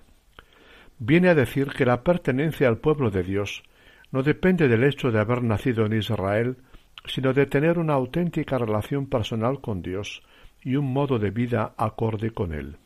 viene 1.00 1.30
a 1.30 1.36
decir 1.36 1.70
que 1.70 1.86
la 1.86 2.04
pertenencia 2.04 2.68
al 2.68 2.78
pueblo 2.78 3.10
de 3.10 3.24
Dios 3.24 3.64
no 4.12 4.24
depende 4.24 4.68
del 4.68 4.84
hecho 4.84 5.12
de 5.12 5.20
haber 5.20 5.44
nacido 5.44 5.86
en 5.86 5.94
Israel, 5.94 6.58
sino 7.06 7.34
de 7.34 7.46
tener 7.46 7.80
una 7.80 7.94
auténtica 7.94 8.58
relación 8.58 9.08
personal 9.08 9.62
con 9.62 9.82
Dios 9.82 10.22
y 10.62 10.76
un 10.76 10.92
modo 10.92 11.20
de 11.20 11.32
vida 11.32 11.74
acorde 11.78 12.32
con 12.32 12.54
Él. 12.54 12.78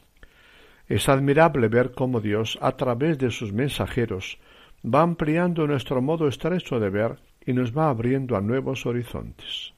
Es 0.88 1.10
admirable 1.10 1.70
ver 1.70 1.92
cómo 1.94 2.20
Dios, 2.20 2.60
a 2.62 2.74
través 2.74 3.18
de 3.18 3.32
sus 3.32 3.52
mensajeros, 3.54 4.38
va 4.86 5.02
ampliando 5.02 5.66
nuestro 5.66 6.02
modo 6.02 6.28
estrecho 6.28 6.80
de 6.80 6.90
ver 6.90 7.20
y 7.46 7.54
nos 7.54 7.76
va 7.76 7.90
abriendo 7.90 8.36
a 8.36 8.42
nuevos 8.42 8.86
horizontes. 8.86 9.74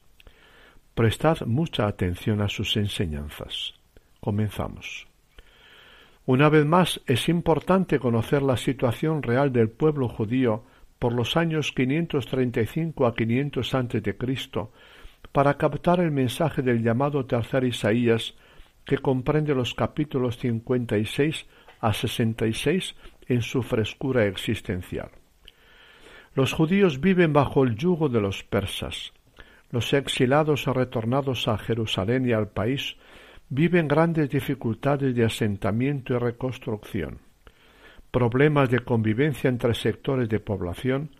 Prestad 0.94 1.42
mucha 1.46 1.86
atención 1.86 2.40
a 2.40 2.48
sus 2.48 2.76
enseñanzas. 2.76 3.74
Comenzamos. 4.20 5.06
Una 6.26 6.48
vez 6.48 6.66
más, 6.66 7.00
es 7.06 7.28
importante 7.28 8.00
conocer 8.00 8.42
la 8.42 8.56
situación 8.56 9.22
real 9.22 9.52
del 9.52 9.70
pueblo 9.70 10.08
judío 10.08 10.64
por 10.98 11.12
los 11.12 11.36
años 11.36 11.70
535 11.70 13.06
a 13.06 13.14
500 13.14 13.74
a.C. 13.74 14.16
para 15.30 15.56
captar 15.56 16.00
el 16.00 16.10
mensaje 16.10 16.62
del 16.62 16.82
llamado 16.82 17.26
tercer 17.26 17.62
Isaías 17.62 18.34
que 18.84 18.98
comprende 18.98 19.54
los 19.54 19.74
capítulos 19.74 20.38
56 20.38 21.46
a 21.80 21.92
66 21.92 22.96
en 23.28 23.42
su 23.42 23.62
frescura 23.62 24.26
existencial. 24.26 25.10
Los 26.34 26.52
judíos 26.52 27.00
viven 27.00 27.32
bajo 27.32 27.62
el 27.62 27.76
yugo 27.76 28.08
de 28.08 28.20
los 28.20 28.42
persas. 28.42 29.12
Los 29.70 29.92
exilados 29.92 30.64
retornados 30.64 31.46
a 31.46 31.56
Jerusalén 31.56 32.28
y 32.28 32.32
al 32.32 32.48
país 32.48 32.96
viven 33.48 33.88
grandes 33.88 34.28
dificultades 34.30 35.14
de 35.14 35.24
asentamiento 35.24 36.14
y 36.14 36.18
reconstrucción, 36.18 37.18
problemas 38.10 38.70
de 38.70 38.80
convivencia 38.80 39.48
entre 39.48 39.74
sectores 39.74 40.28
de 40.28 40.40
población, 40.40 41.10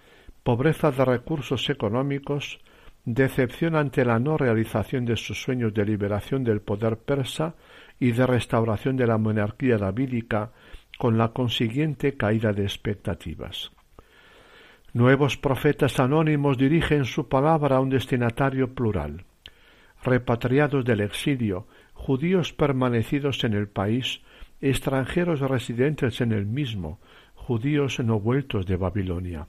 pobreza 0.42 0.90
de 0.90 1.04
recursos 1.04 1.68
económicos, 1.70 2.60
decepción 3.04 3.76
ante 3.76 4.04
la 4.04 4.18
no 4.18 4.36
realización 4.36 5.04
de 5.04 5.16
sus 5.16 5.40
sueños 5.40 5.72
de 5.72 5.84
liberación 5.84 6.42
del 6.42 6.60
poder 6.60 6.98
persa 6.98 7.54
y 8.00 8.12
de 8.12 8.26
restauración 8.26 8.96
de 8.96 9.06
la 9.06 9.18
monarquía 9.18 9.78
davídica, 9.78 10.50
con 10.98 11.18
la 11.18 11.28
consiguiente 11.28 12.16
caída 12.16 12.52
de 12.52 12.62
expectativas. 12.62 13.70
Nuevos 14.92 15.36
profetas 15.36 16.00
anónimos 16.00 16.56
dirigen 16.56 17.04
su 17.04 17.28
palabra 17.28 17.76
a 17.76 17.80
un 17.80 17.90
destinatario 17.90 18.74
plural. 18.74 19.24
Repatriados 20.02 20.84
del 20.84 21.00
exilio, 21.00 21.66
judíos 21.96 22.52
permanecidos 22.52 23.42
en 23.42 23.54
el 23.54 23.68
país, 23.68 24.20
extranjeros 24.60 25.40
residentes 25.40 26.20
en 26.20 26.32
el 26.32 26.46
mismo, 26.46 27.00
judíos 27.34 27.98
no 27.98 28.20
vueltos 28.20 28.66
de 28.66 28.76
Babilonia. 28.76 29.48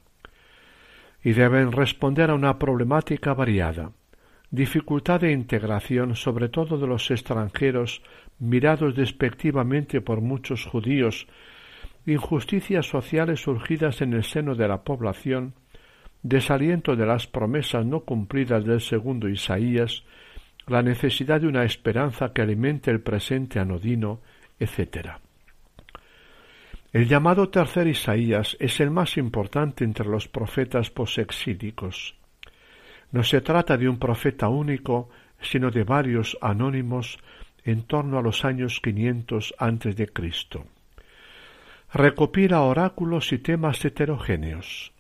Y 1.24 1.34
deben 1.34 1.72
responder 1.72 2.32
a 2.32 2.36
una 2.36 2.58
problemática 2.58 3.34
variada, 3.34 3.92
dificultad 4.50 5.22
de 5.22 5.34
integración 5.34 6.16
sobre 6.16 6.48
todo 6.48 6.78
de 6.78 6.88
los 6.88 7.12
extranjeros 7.12 8.02
mirados 8.40 8.96
despectivamente 8.96 10.00
por 10.02 10.22
muchos 10.22 10.66
judíos, 10.66 11.28
injusticias 12.06 12.88
sociales 12.88 13.42
surgidas 13.42 14.02
en 14.02 14.14
el 14.14 14.24
seno 14.24 14.56
de 14.56 14.68
la 14.68 14.84
población, 14.84 15.54
desaliento 16.24 16.96
de 16.96 17.06
las 17.06 17.28
promesas 17.28 17.86
no 17.86 18.00
cumplidas 18.00 18.64
del 18.66 18.82
segundo 18.82 19.28
Isaías, 19.28 20.04
la 20.68 20.82
necesidad 20.82 21.42
de 21.42 21.48
una 21.48 21.64
esperanza 21.64 22.34
que 22.34 22.42
alimente 22.42 22.92
el 22.92 23.02
presente 23.02 23.60
anodino, 23.60 24.22
etc. 24.60 25.10
El 26.92 27.08
llamado 27.08 27.50
tercer 27.50 27.88
Isaías 27.88 28.58
es 28.60 28.80
el 28.80 28.92
más 28.92 29.18
importante 29.18 29.84
entre 29.84 30.08
los 30.08 30.28
profetas 30.28 30.90
posexílicos. 30.90 32.16
No 33.12 33.24
se 33.24 33.42
trata 33.42 33.78
de 33.78 33.88
un 33.88 33.98
profeta 33.98 34.50
único, 34.50 35.10
sino 35.42 35.72
de 35.72 35.84
varios 35.84 36.38
anónimos 36.42 37.18
en 37.64 37.84
torno 37.84 38.18
a 38.18 38.22
los 38.22 38.44
años 38.46 38.80
quinientos 38.82 39.54
antes 39.60 39.96
de 39.96 40.08
Cristo. 40.08 40.66
Recopila 41.94 42.62
oráculos 42.62 43.32
y 43.32 43.38
temas 43.38 43.84
heterogéneos. 43.84 44.92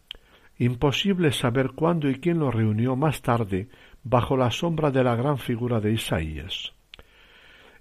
Imposible 0.57 1.31
saber 1.31 1.71
cuándo 1.71 2.09
y 2.09 2.19
quién 2.19 2.39
lo 2.39 2.51
reunió 2.51 2.95
más 2.95 3.21
tarde 3.21 3.67
bajo 4.09 4.37
la 4.37 4.51
sombra 4.51 4.89
de 4.89 5.03
la 5.03 5.15
gran 5.15 5.37
figura 5.37 5.81
de 5.81 5.91
Isaías. 5.91 6.73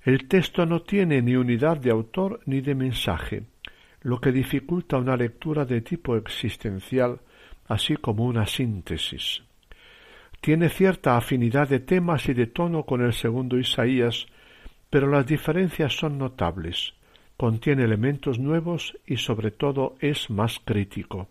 El 0.02 0.26
texto 0.26 0.66
no 0.66 0.83
tiene 0.83 1.23
ni 1.23 1.37
unidad 1.37 1.76
de 1.76 1.90
autor 1.90 2.40
ni 2.47 2.61
de 2.61 2.75
mensaje, 2.75 3.45
lo 4.02 4.21
que 4.21 4.33
dificulta 4.33 4.99
una 4.99 5.16
lectura 5.16 5.64
de 5.64 5.80
tipo 5.83 6.16
existencial, 6.16 7.21
así 7.68 7.97
como 7.97 8.25
una 8.25 8.47
síntesis. 8.47 9.42
Tiene 10.40 10.68
cierta 10.68 11.16
afinidad 11.16 11.68
de 11.68 11.80
temas 11.80 12.28
y 12.28 12.35
de 12.35 12.47
tono 12.47 12.85
con 12.85 13.02
el 13.02 13.12
segundo 13.12 13.59
Isaías, 13.59 14.26
pero 14.90 15.09
las 15.09 15.26
diferencias 15.26 15.97
son 15.97 16.18
notables, 16.18 16.95
contiene 17.37 17.85
elementos 17.85 18.38
nuevos 18.38 18.97
y 19.06 19.16
sobre 19.16 19.50
todo 19.52 19.97
es 20.00 20.28
más 20.30 20.61
crítico. 20.64 21.28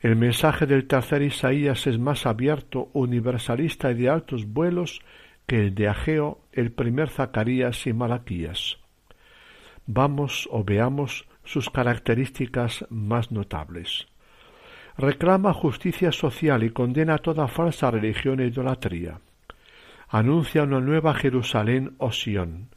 El 0.00 0.14
mensaje 0.14 0.66
del 0.66 0.86
tercer 0.86 1.22
Isaías 1.22 1.88
es 1.88 1.98
más 1.98 2.24
abierto, 2.24 2.88
universalista 2.92 3.90
y 3.90 3.94
de 3.94 4.08
altos 4.08 4.46
vuelos 4.46 5.00
que 5.46 5.60
el 5.60 5.74
de 5.74 5.88
Ageo, 5.88 6.38
el 6.52 6.70
primer 6.70 7.08
Zacarías 7.08 7.84
y 7.84 7.92
Malaquías. 7.92 8.78
Vamos 9.86 10.48
o 10.52 10.62
veamos 10.62 11.26
sus 11.42 11.68
características 11.68 12.86
más 12.90 13.32
notables. 13.32 14.06
Reclama 14.96 15.52
justicia 15.52 16.12
social 16.12 16.62
y 16.62 16.70
condena 16.70 17.18
toda 17.18 17.48
falsa 17.48 17.90
religión 17.90 18.38
e 18.38 18.46
idolatría. 18.46 19.18
Anuncia 20.08 20.62
una 20.62 20.80
nueva 20.80 21.12
Jerusalén 21.14 21.96
o 21.98 22.12
Sión. 22.12 22.68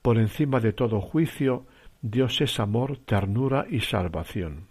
Por 0.00 0.16
encima 0.16 0.60
de 0.60 0.72
todo 0.72 1.02
juicio, 1.02 1.66
Dios 2.00 2.40
es 2.40 2.58
amor, 2.58 2.96
ternura 3.04 3.66
y 3.68 3.80
salvación 3.80 4.69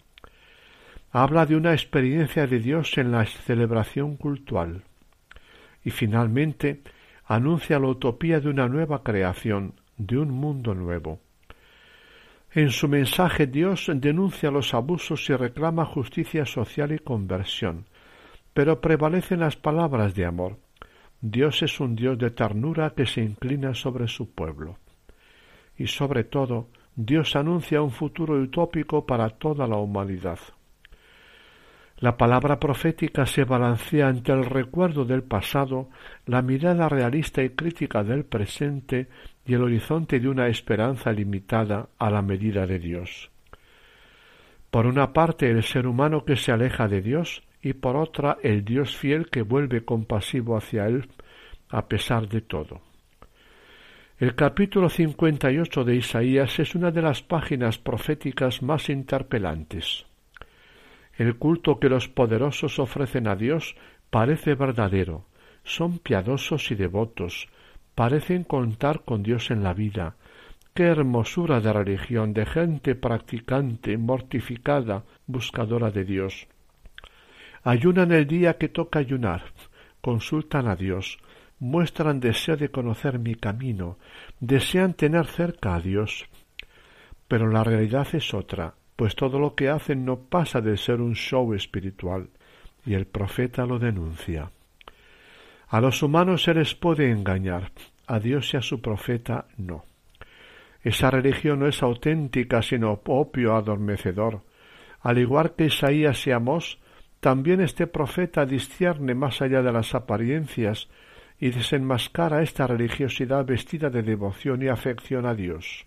habla 1.11 1.45
de 1.45 1.55
una 1.55 1.73
experiencia 1.73 2.45
de 2.45 2.59
Dios 2.59 2.97
en 2.97 3.11
la 3.11 3.25
celebración 3.25 4.15
cultural 4.15 4.83
y 5.83 5.89
finalmente 5.89 6.81
anuncia 7.25 7.79
la 7.79 7.87
utopía 7.87 8.39
de 8.39 8.49
una 8.49 8.67
nueva 8.67 9.03
creación, 9.03 9.73
de 9.97 10.17
un 10.17 10.31
mundo 10.31 10.75
nuevo. 10.75 11.19
En 12.51 12.71
su 12.71 12.87
mensaje 12.87 13.47
Dios 13.47 13.91
denuncia 13.93 14.51
los 14.51 14.73
abusos 14.73 15.29
y 15.29 15.35
reclama 15.35 15.85
justicia 15.85 16.45
social 16.45 16.91
y 16.91 16.99
conversión, 16.99 17.85
pero 18.53 18.81
prevalecen 18.81 19.39
las 19.39 19.55
palabras 19.55 20.15
de 20.15 20.25
amor. 20.25 20.57
Dios 21.21 21.61
es 21.61 21.79
un 21.79 21.95
Dios 21.95 22.17
de 22.17 22.31
ternura 22.31 22.91
que 22.95 23.05
se 23.05 23.21
inclina 23.21 23.73
sobre 23.73 24.07
su 24.07 24.31
pueblo. 24.31 24.77
Y 25.77 25.87
sobre 25.87 26.23
todo, 26.23 26.69
Dios 26.95 27.35
anuncia 27.35 27.81
un 27.81 27.91
futuro 27.91 28.35
utópico 28.35 29.05
para 29.05 29.29
toda 29.29 29.67
la 29.67 29.77
humanidad. 29.77 30.39
La 31.99 32.15
palabra 32.15 32.61
profética 32.61 33.25
se 33.25 33.43
balancea 33.43 34.07
entre 34.07 34.33
el 34.33 34.45
recuerdo 34.45 35.03
del 35.03 35.21
pasado, 35.21 35.89
la 36.25 36.41
mirada 36.41 36.87
realista 36.87 37.43
y 37.43 37.49
crítica 37.49 38.05
del 38.05 38.23
presente 38.23 39.09
y 39.45 39.53
el 39.53 39.63
horizonte 39.63 40.21
de 40.21 40.29
una 40.29 40.47
esperanza 40.47 41.11
limitada 41.11 41.89
a 41.99 42.09
la 42.09 42.21
medida 42.21 42.65
de 42.65 42.79
Dios. 42.79 43.29
Por 44.71 44.85
una 44.85 45.11
parte 45.11 45.49
el 45.49 45.61
ser 45.61 45.87
humano 45.87 46.23
que 46.23 46.37
se 46.37 46.53
aleja 46.53 46.87
de 46.87 47.01
Dios 47.01 47.43
y 47.61 47.73
por 47.73 47.97
otra 47.97 48.37
el 48.43 48.63
Dios 48.63 48.95
fiel 48.95 49.29
que 49.29 49.41
vuelve 49.41 49.83
compasivo 49.83 50.55
hacia 50.55 50.87
él 50.87 51.09
a 51.67 51.89
pesar 51.89 52.29
de 52.29 52.39
todo. 52.39 52.81
El 54.19 54.35
capítulo 54.35 54.87
58 54.87 55.83
de 55.83 55.95
Isaías 55.97 56.59
es 56.59 56.75
una 56.75 56.91
de 56.91 57.01
las 57.01 57.21
páginas 57.23 57.77
proféticas 57.77 58.61
más 58.61 58.89
interpelantes. 58.89 60.08
El 61.19 61.35
culto 61.35 61.81
que 61.81 61.89
los 61.89 62.07
poderosos 62.07 62.79
ofrecen 62.79 63.27
a 63.27 63.35
Dios 63.35 63.75
parece 64.09 64.55
verdadero, 64.55 65.25
son 65.65 65.99
piadosos 65.99 66.71
y 66.71 66.75
devotos, 66.75 67.49
parecen 67.93 68.45
contar 68.45 69.03
con 69.03 69.21
Dios 69.21 69.51
en 69.51 69.61
la 69.61 69.73
vida. 69.73 70.15
Qué 70.73 70.83
hermosura 70.83 71.59
de 71.59 71.73
religión, 71.73 72.31
de 72.31 72.45
gente 72.45 72.95
practicante, 72.95 73.97
mortificada, 73.97 75.03
buscadora 75.27 75.91
de 75.91 76.05
Dios. 76.05 76.47
Ayunan 77.63 78.13
el 78.13 78.25
día 78.25 78.57
que 78.57 78.69
toca 78.69 78.99
ayunar, 78.99 79.43
consultan 79.99 80.69
a 80.69 80.77
Dios, 80.77 81.19
muestran 81.59 82.21
deseo 82.21 82.55
de 82.55 82.71
conocer 82.71 83.19
mi 83.19 83.35
camino, 83.35 83.97
desean 84.39 84.93
tener 84.93 85.25
cerca 85.25 85.75
a 85.75 85.81
Dios. 85.81 86.29
Pero 87.27 87.49
la 87.49 87.65
realidad 87.65 88.07
es 88.13 88.33
otra, 88.33 88.75
pues 88.99 89.15
todo 89.15 89.39
lo 89.39 89.55
que 89.55 89.69
hacen 89.69 90.03
no 90.03 90.17
pasa 90.17 90.59
de 90.59 90.75
ser 90.75 90.99
un 90.99 91.15
show 91.15 91.53
espiritual, 91.53 92.27
y 92.85 92.95
el 92.95 93.05
profeta 93.05 93.65
lo 93.65 93.79
denuncia. 93.79 94.51
A 95.69 95.79
los 95.79 96.03
humanos 96.03 96.43
se 96.43 96.53
les 96.53 96.75
puede 96.75 97.09
engañar, 97.09 97.71
a 98.07 98.19
Dios 98.19 98.53
y 98.53 98.57
a 98.57 98.61
su 98.61 98.81
profeta 98.81 99.45
no. 99.55 99.85
Esa 100.83 101.09
religión 101.11 101.59
no 101.59 101.67
es 101.67 101.81
auténtica, 101.81 102.61
sino 102.61 102.99
opio 103.05 103.55
adormecedor. 103.55 104.41
Al 104.99 105.17
igual 105.17 105.53
que 105.55 105.67
Isaías 105.67 106.27
y 106.27 106.31
Amós, 106.31 106.77
también 107.21 107.61
este 107.61 107.87
profeta 107.87 108.45
discierne 108.45 109.15
más 109.15 109.41
allá 109.41 109.61
de 109.61 109.71
las 109.71 109.95
apariencias 109.95 110.89
y 111.39 111.51
desenmascara 111.51 112.41
esta 112.41 112.67
religiosidad 112.67 113.45
vestida 113.45 113.89
de 113.89 114.03
devoción 114.03 114.61
y 114.61 114.67
afección 114.67 115.25
a 115.25 115.35
Dios. 115.35 115.85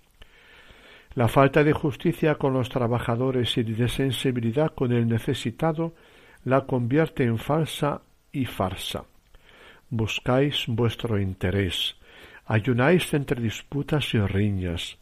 La 1.14 1.28
falta 1.28 1.62
de 1.62 1.72
justicia 1.72 2.36
con 2.36 2.54
los 2.54 2.70
trabajadores 2.70 3.58
y 3.58 3.62
de 3.62 3.88
sensibilidad 3.88 4.72
con 4.74 4.92
el 4.92 5.06
necesitado 5.06 5.94
la 6.44 6.62
convierte 6.62 7.24
en 7.24 7.38
falsa 7.38 8.00
y 8.32 8.46
farsa. 8.46 9.04
Buscáis 9.90 10.64
vuestro 10.68 11.20
interés, 11.20 11.96
ayunáis 12.46 13.12
entre 13.12 13.42
disputas 13.42 14.14
y 14.14 14.20
riñas. 14.20 14.96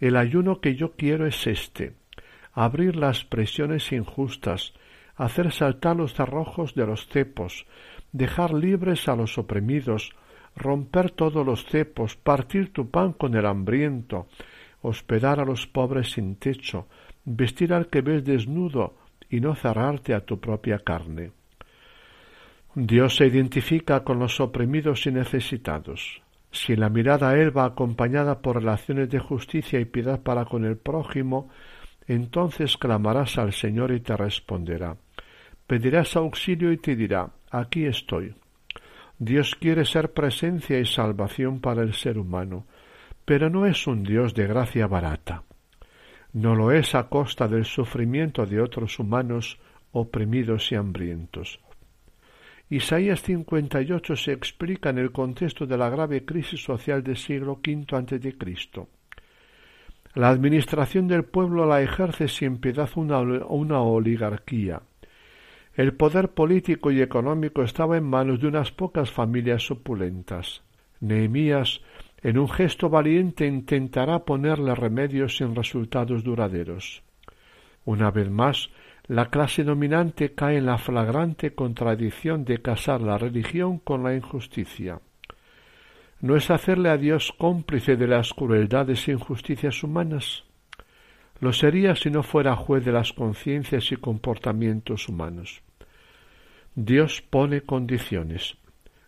El 0.00 0.16
ayuno 0.16 0.60
que 0.60 0.74
yo 0.74 0.92
quiero 0.96 1.24
es 1.26 1.46
este. 1.46 1.94
Abrir 2.52 2.96
las 2.96 3.24
presiones 3.24 3.92
injustas, 3.92 4.74
hacer 5.14 5.52
saltar 5.52 5.96
los 5.96 6.14
cerrojos 6.14 6.74
de 6.74 6.86
los 6.86 7.06
cepos, 7.06 7.66
dejar 8.10 8.52
libres 8.52 9.08
a 9.08 9.14
los 9.14 9.38
oprimidos, 9.38 10.10
romper 10.56 11.12
todos 11.12 11.46
los 11.46 11.64
cepos, 11.64 12.16
partir 12.16 12.72
tu 12.72 12.90
pan 12.90 13.12
con 13.12 13.36
el 13.36 13.46
hambriento, 13.46 14.26
hospedar 14.84 15.40
a 15.40 15.46
los 15.46 15.66
pobres 15.66 16.12
sin 16.12 16.36
techo, 16.36 16.86
vestir 17.24 17.72
al 17.72 17.88
que 17.88 18.02
ves 18.02 18.22
desnudo 18.22 18.94
y 19.30 19.40
no 19.40 19.54
cerrarte 19.54 20.12
a 20.12 20.20
tu 20.20 20.38
propia 20.38 20.78
carne. 20.78 21.32
Dios 22.74 23.16
se 23.16 23.26
identifica 23.26 24.04
con 24.04 24.18
los 24.18 24.40
oprimidos 24.40 25.06
y 25.06 25.12
necesitados. 25.12 26.20
Si 26.50 26.76
la 26.76 26.90
mirada 26.90 27.30
a 27.30 27.38
Él 27.38 27.56
va 27.56 27.64
acompañada 27.64 28.42
por 28.42 28.56
relaciones 28.56 29.08
de 29.08 29.20
justicia 29.20 29.80
y 29.80 29.86
piedad 29.86 30.22
para 30.22 30.44
con 30.44 30.66
el 30.66 30.76
prójimo, 30.76 31.48
entonces 32.06 32.76
clamarás 32.76 33.38
al 33.38 33.54
Señor 33.54 33.90
y 33.90 34.00
te 34.00 34.14
responderá. 34.16 34.98
Pedirás 35.66 36.14
auxilio 36.14 36.70
y 36.72 36.76
te 36.76 36.94
dirá, 36.94 37.30
aquí 37.50 37.86
estoy. 37.86 38.34
Dios 39.18 39.54
quiere 39.54 39.86
ser 39.86 40.12
presencia 40.12 40.78
y 40.78 40.84
salvación 40.84 41.60
para 41.60 41.82
el 41.82 41.94
ser 41.94 42.18
humano 42.18 42.66
pero 43.24 43.50
no 43.50 43.66
es 43.66 43.86
un 43.86 44.02
Dios 44.02 44.34
de 44.34 44.46
gracia 44.46 44.86
barata. 44.86 45.44
No 46.32 46.54
lo 46.54 46.72
es 46.72 46.94
a 46.94 47.08
costa 47.08 47.48
del 47.48 47.64
sufrimiento 47.64 48.44
de 48.44 48.60
otros 48.60 48.98
humanos 48.98 49.58
oprimidos 49.92 50.72
y 50.72 50.74
hambrientos. 50.74 51.60
Isaías 52.70 53.22
58 53.22 54.16
se 54.16 54.32
explica 54.32 54.90
en 54.90 54.98
el 54.98 55.12
contexto 55.12 55.66
de 55.66 55.76
la 55.76 55.90
grave 55.90 56.24
crisis 56.24 56.64
social 56.64 57.02
del 57.04 57.16
siglo 57.16 57.60
V 57.64 57.86
a.C. 57.92 58.36
La 60.14 60.28
administración 60.28 61.06
del 61.06 61.24
pueblo 61.24 61.66
la 61.66 61.82
ejerce 61.82 62.28
sin 62.28 62.58
piedad 62.58 62.88
una, 62.96 63.20
una 63.20 63.80
oligarquía. 63.80 64.82
El 65.74 65.94
poder 65.94 66.30
político 66.30 66.90
y 66.90 67.02
económico 67.02 67.62
estaba 67.62 67.96
en 67.96 68.04
manos 68.04 68.40
de 68.40 68.46
unas 68.46 68.70
pocas 68.70 69.10
familias 69.10 69.70
opulentas. 69.70 70.62
Nehemías 71.00 71.80
en 72.24 72.38
un 72.38 72.48
gesto 72.48 72.88
valiente 72.88 73.46
intentará 73.46 74.24
ponerle 74.24 74.74
remedios 74.74 75.36
sin 75.36 75.54
resultados 75.54 76.24
duraderos. 76.24 77.02
Una 77.84 78.10
vez 78.10 78.30
más, 78.30 78.70
la 79.06 79.26
clase 79.26 79.62
dominante 79.62 80.32
cae 80.32 80.56
en 80.56 80.64
la 80.64 80.78
flagrante 80.78 81.54
contradicción 81.54 82.46
de 82.46 82.62
casar 82.62 83.02
la 83.02 83.18
religión 83.18 83.78
con 83.78 84.02
la 84.02 84.16
injusticia. 84.16 85.00
¿No 86.22 86.34
es 86.34 86.50
hacerle 86.50 86.88
a 86.88 86.96
Dios 86.96 87.34
cómplice 87.36 87.96
de 87.96 88.06
las 88.06 88.32
crueldades 88.32 89.06
e 89.06 89.12
injusticias 89.12 89.82
humanas? 89.82 90.44
Lo 91.40 91.52
sería 91.52 91.94
si 91.94 92.08
no 92.08 92.22
fuera 92.22 92.56
juez 92.56 92.86
de 92.86 92.92
las 92.92 93.12
conciencias 93.12 93.92
y 93.92 93.96
comportamientos 93.96 95.10
humanos. 95.10 95.60
Dios 96.74 97.20
pone 97.20 97.60
condiciones. 97.60 98.56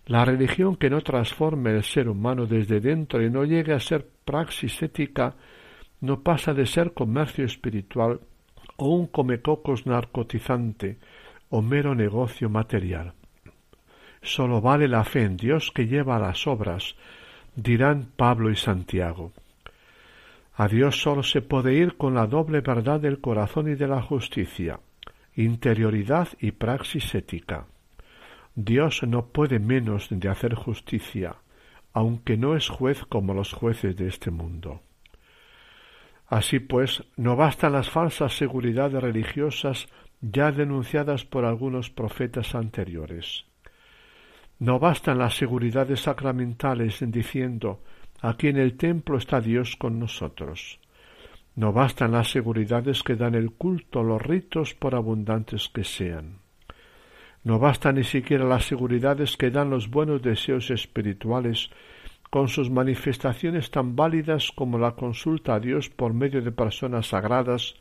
La 0.06 0.24
religión 0.24 0.76
que 0.76 0.88
no 0.88 1.00
transforme 1.00 1.72
el 1.72 1.82
ser 1.82 2.08
humano 2.08 2.46
desde 2.46 2.80
dentro 2.80 3.24
y 3.24 3.28
no 3.28 3.44
llegue 3.44 3.72
a 3.72 3.80
ser 3.80 4.06
praxis 4.24 4.80
ética 4.80 5.34
no 6.00 6.22
pasa 6.22 6.54
de 6.54 6.66
ser 6.66 6.92
comercio 6.92 7.44
espiritual 7.44 8.20
o 8.76 8.88
un 8.88 9.08
comecocos 9.08 9.84
narcotizante 9.84 10.98
o 11.50 11.60
mero 11.60 11.94
negocio 11.94 12.48
material. 12.48 13.14
Sólo 14.22 14.60
vale 14.60 14.86
la 14.86 15.02
fe 15.02 15.22
en 15.22 15.36
Dios 15.36 15.72
que 15.74 15.86
lleva 15.86 16.16
a 16.16 16.20
las 16.20 16.46
obras, 16.46 16.94
dirán 17.56 18.08
Pablo 18.16 18.50
y 18.50 18.56
Santiago. 18.56 19.32
A 20.54 20.68
Dios 20.68 21.00
sólo 21.00 21.24
se 21.24 21.42
puede 21.42 21.74
ir 21.74 21.96
con 21.96 22.14
la 22.14 22.26
doble 22.26 22.60
verdad 22.60 23.00
del 23.00 23.20
corazón 23.20 23.68
y 23.68 23.74
de 23.74 23.88
la 23.88 24.02
justicia, 24.02 24.78
interioridad 25.34 26.28
y 26.40 26.52
praxis 26.52 27.14
ética. 27.14 27.66
Dios 28.58 29.02
no 29.02 29.26
puede 29.26 29.58
menos 29.58 30.08
de 30.08 30.30
hacer 30.30 30.54
justicia, 30.54 31.36
aunque 31.92 32.38
no 32.38 32.56
es 32.56 32.70
juez 32.70 33.04
como 33.04 33.34
los 33.34 33.52
jueces 33.52 33.94
de 33.96 34.08
este 34.08 34.30
mundo. 34.30 34.80
Así 36.26 36.58
pues, 36.58 37.04
no 37.18 37.36
bastan 37.36 37.74
las 37.74 37.90
falsas 37.90 38.34
seguridades 38.34 39.02
religiosas 39.02 39.88
ya 40.22 40.52
denunciadas 40.52 41.26
por 41.26 41.44
algunos 41.44 41.90
profetas 41.90 42.54
anteriores. 42.54 43.44
No 44.58 44.78
bastan 44.78 45.18
las 45.18 45.36
seguridades 45.36 46.00
sacramentales 46.00 47.04
diciendo 47.08 47.82
aquí 48.22 48.48
en 48.48 48.56
el 48.56 48.78
templo 48.78 49.18
está 49.18 49.42
Dios 49.42 49.76
con 49.76 49.98
nosotros. 49.98 50.80
No 51.56 51.74
bastan 51.74 52.12
las 52.12 52.30
seguridades 52.30 53.02
que 53.02 53.16
dan 53.16 53.34
el 53.34 53.52
culto, 53.52 54.02
los 54.02 54.22
ritos, 54.22 54.72
por 54.72 54.94
abundantes 54.94 55.68
que 55.68 55.84
sean. 55.84 56.45
No 57.46 57.60
bastan 57.60 57.94
ni 57.94 58.02
siquiera 58.02 58.44
las 58.44 58.64
seguridades 58.64 59.36
que 59.36 59.52
dan 59.52 59.70
los 59.70 59.88
buenos 59.88 60.20
deseos 60.20 60.68
espirituales, 60.72 61.70
con 62.28 62.48
sus 62.48 62.70
manifestaciones 62.70 63.70
tan 63.70 63.94
válidas 63.94 64.50
como 64.50 64.78
la 64.78 64.96
consulta 64.96 65.54
a 65.54 65.60
Dios 65.60 65.88
por 65.88 66.12
medio 66.12 66.42
de 66.42 66.50
personas 66.50 67.06
sagradas, 67.06 67.76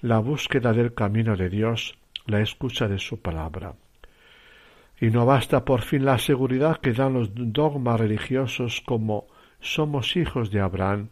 la 0.00 0.20
búsqueda 0.20 0.72
del 0.72 0.94
camino 0.94 1.36
de 1.36 1.50
Dios, 1.50 1.98
la 2.24 2.40
escucha 2.40 2.88
de 2.88 2.98
su 2.98 3.20
palabra. 3.20 3.74
Y 4.98 5.08
no 5.10 5.26
basta 5.26 5.66
por 5.66 5.82
fin 5.82 6.06
la 6.06 6.16
seguridad 6.16 6.78
que 6.78 6.94
dan 6.94 7.12
los 7.12 7.28
dogmas 7.34 8.00
religiosos 8.00 8.80
como 8.80 9.26
somos 9.60 10.16
hijos 10.16 10.50
de 10.50 10.60
Abraham, 10.60 11.10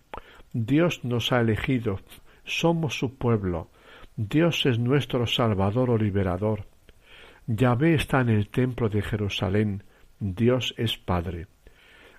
Dios 0.55 1.05
nos 1.05 1.31
ha 1.31 1.43
elegido, 1.43 2.01
somos 2.43 2.99
su 2.99 3.19
pueblo, 3.19 3.69
Dios 4.17 4.65
es 4.65 4.79
nuestro 4.79 5.27
Salvador 5.27 5.91
o 5.91 5.99
liberador. 5.99 6.65
Yahvé 7.48 7.94
está 7.94 8.22
en 8.22 8.30
el 8.30 8.48
templo 8.48 8.88
de 8.88 9.02
Jerusalén, 9.02 9.85
Dios 10.18 10.74
es 10.76 10.98
Padre. 10.98 11.46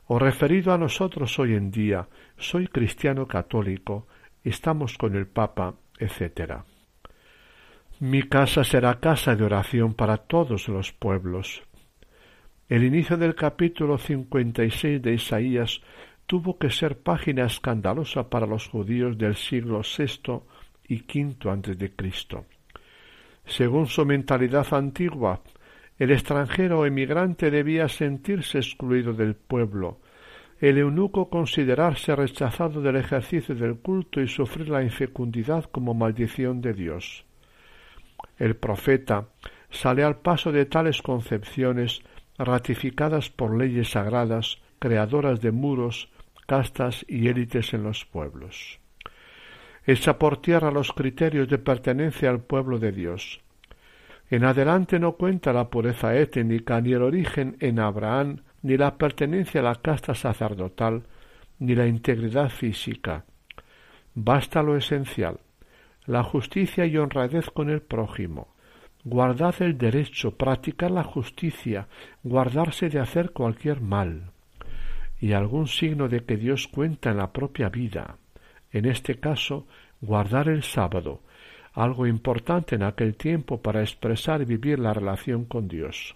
O 0.05 0.19
referido 0.19 0.73
a 0.73 0.77
nosotros 0.77 1.37
hoy 1.37 1.53
en 1.53 1.69
día, 1.69 2.07
soy 2.37 2.67
cristiano 2.67 3.27
católico, 3.27 4.07
estamos 4.45 4.97
con 4.97 5.15
el 5.17 5.27
Papa, 5.27 5.75
etc. 5.99 6.61
Mi 7.99 8.23
casa 8.23 8.63
será 8.63 9.01
casa 9.01 9.35
de 9.35 9.43
oración 9.43 9.95
para 9.95 10.15
todos 10.15 10.69
los 10.69 10.93
pueblos. 10.93 11.61
El 12.69 12.85
inicio 12.85 13.17
del 13.17 13.35
capítulo 13.35 13.97
cincuenta 13.97 14.63
y 14.63 14.71
seis 14.71 15.01
de 15.01 15.13
Isaías 15.13 15.81
tuvo 16.25 16.57
que 16.57 16.69
ser 16.69 16.99
página 16.99 17.45
escandalosa 17.45 18.29
para 18.29 18.47
los 18.47 18.69
judíos 18.69 19.17
del 19.17 19.35
siglo 19.35 19.81
VI 19.81 20.41
y 20.87 21.01
V 21.01 21.49
antes 21.51 21.77
de 21.77 21.93
Cristo. 21.93 22.45
Según 23.47 23.87
su 23.87 24.05
mentalidad 24.05 24.67
antigua, 24.73 25.41
el 25.97 26.11
extranjero 26.11 26.79
o 26.79 26.85
emigrante 26.85 27.49
debía 27.49 27.87
sentirse 27.87 28.59
excluido 28.59 29.13
del 29.13 29.35
pueblo, 29.35 29.99
el 30.59 30.77
eunuco 30.77 31.29
considerarse 31.29 32.15
rechazado 32.15 32.81
del 32.81 32.97
ejercicio 32.97 33.55
del 33.55 33.77
culto 33.77 34.21
y 34.21 34.27
sufrir 34.27 34.69
la 34.69 34.83
infecundidad 34.83 35.63
como 35.65 35.93
maldición 35.93 36.61
de 36.61 36.73
Dios. 36.73 37.25
El 38.37 38.55
profeta 38.57 39.29
sale 39.69 40.03
al 40.03 40.17
paso 40.17 40.51
de 40.51 40.65
tales 40.65 41.01
concepciones 41.01 42.01
ratificadas 42.37 43.29
por 43.29 43.57
leyes 43.57 43.91
sagradas, 43.91 44.59
creadoras 44.79 45.39
de 45.41 45.51
muros, 45.51 46.09
castas 46.47 47.05
y 47.07 47.29
élites 47.29 47.73
en 47.73 47.83
los 47.83 48.05
pueblos. 48.05 48.79
Echa 49.89 50.19
por 50.19 50.41
tierra 50.41 50.69
los 50.69 50.91
criterios 50.91 51.47
de 51.47 51.59
pertenencia 51.59 52.29
al 52.29 52.41
pueblo 52.41 52.77
de 52.77 52.91
Dios. 52.91 53.39
En 54.29 54.43
adelante 54.43 54.99
no 54.99 55.13
cuenta 55.13 55.53
la 55.53 55.69
pureza 55.69 56.13
étnica, 56.13 56.81
ni 56.81 56.91
el 56.91 57.01
origen 57.01 57.55
en 57.61 57.79
Abraham, 57.79 58.41
ni 58.63 58.75
la 58.75 58.97
pertenencia 58.97 59.61
a 59.61 59.63
la 59.63 59.75
casta 59.75 60.13
sacerdotal, 60.13 61.03
ni 61.59 61.73
la 61.73 61.87
integridad 61.87 62.49
física. 62.49 63.23
Basta 64.13 64.61
lo 64.61 64.75
esencial, 64.75 65.39
la 66.05 66.21
justicia 66.21 66.85
y 66.85 66.97
honradez 66.97 67.49
con 67.49 67.69
el 67.69 67.81
prójimo. 67.81 68.49
Guardad 69.05 69.55
el 69.61 69.77
derecho, 69.77 70.31
practicar 70.31 70.91
la 70.91 71.05
justicia, 71.05 71.87
guardarse 72.23 72.89
de 72.89 72.99
hacer 72.99 73.31
cualquier 73.31 73.79
mal 73.79 74.31
y 75.21 75.31
algún 75.31 75.67
signo 75.67 76.09
de 76.09 76.25
que 76.25 76.35
Dios 76.35 76.67
cuenta 76.67 77.11
en 77.11 77.17
la 77.17 77.31
propia 77.31 77.69
vida. 77.69 78.17
En 78.71 78.85
este 78.85 79.19
caso, 79.19 79.67
guardar 80.01 80.49
el 80.49 80.63
sábado, 80.63 81.21
algo 81.73 82.07
importante 82.07 82.75
en 82.75 82.83
aquel 82.83 83.15
tiempo 83.15 83.61
para 83.61 83.81
expresar 83.81 84.41
y 84.41 84.45
vivir 84.45 84.79
la 84.79 84.93
relación 84.93 85.45
con 85.45 85.67
Dios. 85.67 86.15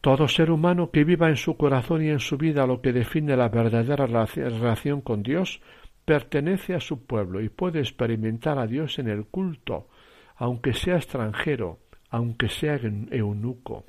Todo 0.00 0.28
ser 0.28 0.50
humano 0.50 0.90
que 0.90 1.04
viva 1.04 1.28
en 1.28 1.36
su 1.36 1.56
corazón 1.56 2.04
y 2.04 2.08
en 2.08 2.20
su 2.20 2.38
vida 2.38 2.66
lo 2.66 2.80
que 2.80 2.92
define 2.92 3.36
la 3.36 3.48
verdadera 3.48 4.06
relación 4.06 5.00
con 5.00 5.22
Dios 5.22 5.60
pertenece 6.04 6.74
a 6.74 6.80
su 6.80 7.04
pueblo 7.04 7.40
y 7.40 7.48
puede 7.48 7.80
experimentar 7.80 8.58
a 8.58 8.66
Dios 8.66 8.98
en 8.98 9.08
el 9.08 9.26
culto, 9.26 9.88
aunque 10.36 10.72
sea 10.72 10.96
extranjero, 10.96 11.80
aunque 12.10 12.48
sea 12.48 12.76
eunuco 13.10 13.84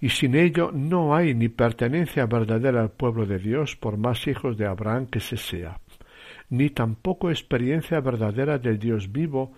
y 0.00 0.08
sin 0.08 0.34
ello 0.34 0.70
no 0.72 1.14
hay 1.14 1.34
ni 1.34 1.48
pertenencia 1.48 2.26
verdadera 2.26 2.80
al 2.80 2.90
pueblo 2.90 3.26
de 3.26 3.38
Dios 3.38 3.76
por 3.76 3.98
más 3.98 4.26
hijos 4.26 4.56
de 4.56 4.66
Abraham 4.66 5.06
que 5.06 5.20
se 5.20 5.36
sea, 5.36 5.80
ni 6.48 6.70
tampoco 6.70 7.30
experiencia 7.30 8.00
verdadera 8.00 8.58
del 8.58 8.78
Dios 8.78 9.12
vivo 9.12 9.52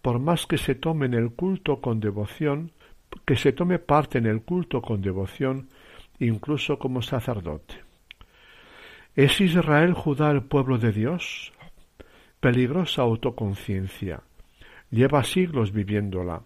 por 0.00 0.20
más 0.20 0.46
que 0.46 0.58
se 0.58 0.76
tome 0.76 1.06
en 1.06 1.14
el 1.14 1.32
culto 1.32 1.80
con 1.80 1.98
devoción, 1.98 2.70
que 3.26 3.36
se 3.36 3.52
tome 3.52 3.78
parte 3.78 4.18
en 4.18 4.26
el 4.26 4.42
culto 4.42 4.80
con 4.80 5.02
devoción, 5.02 5.68
incluso 6.20 6.78
como 6.78 7.02
sacerdote. 7.02 7.74
¿Es 9.16 9.40
Israel 9.40 9.94
Judá 9.94 10.30
el 10.30 10.42
pueblo 10.42 10.78
de 10.78 10.92
Dios? 10.92 11.52
Peligrosa 12.38 13.02
autoconciencia. 13.02 14.22
Lleva 14.90 15.24
siglos 15.24 15.72
viviéndola. 15.72 16.42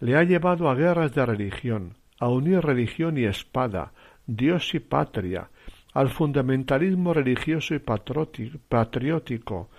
Le 0.00 0.16
ha 0.16 0.24
llevado 0.24 0.68
a 0.68 0.74
guerras 0.74 1.14
de 1.14 1.24
religión, 1.24 1.94
a 2.22 2.28
unir 2.28 2.60
religión 2.60 3.18
y 3.18 3.24
espada, 3.24 3.90
Dios 4.28 4.76
y 4.76 4.78
patria, 4.78 5.50
al 5.92 6.08
fundamentalismo 6.08 7.12
religioso 7.12 7.74
y 7.74 7.80
patriótico, 7.80 9.70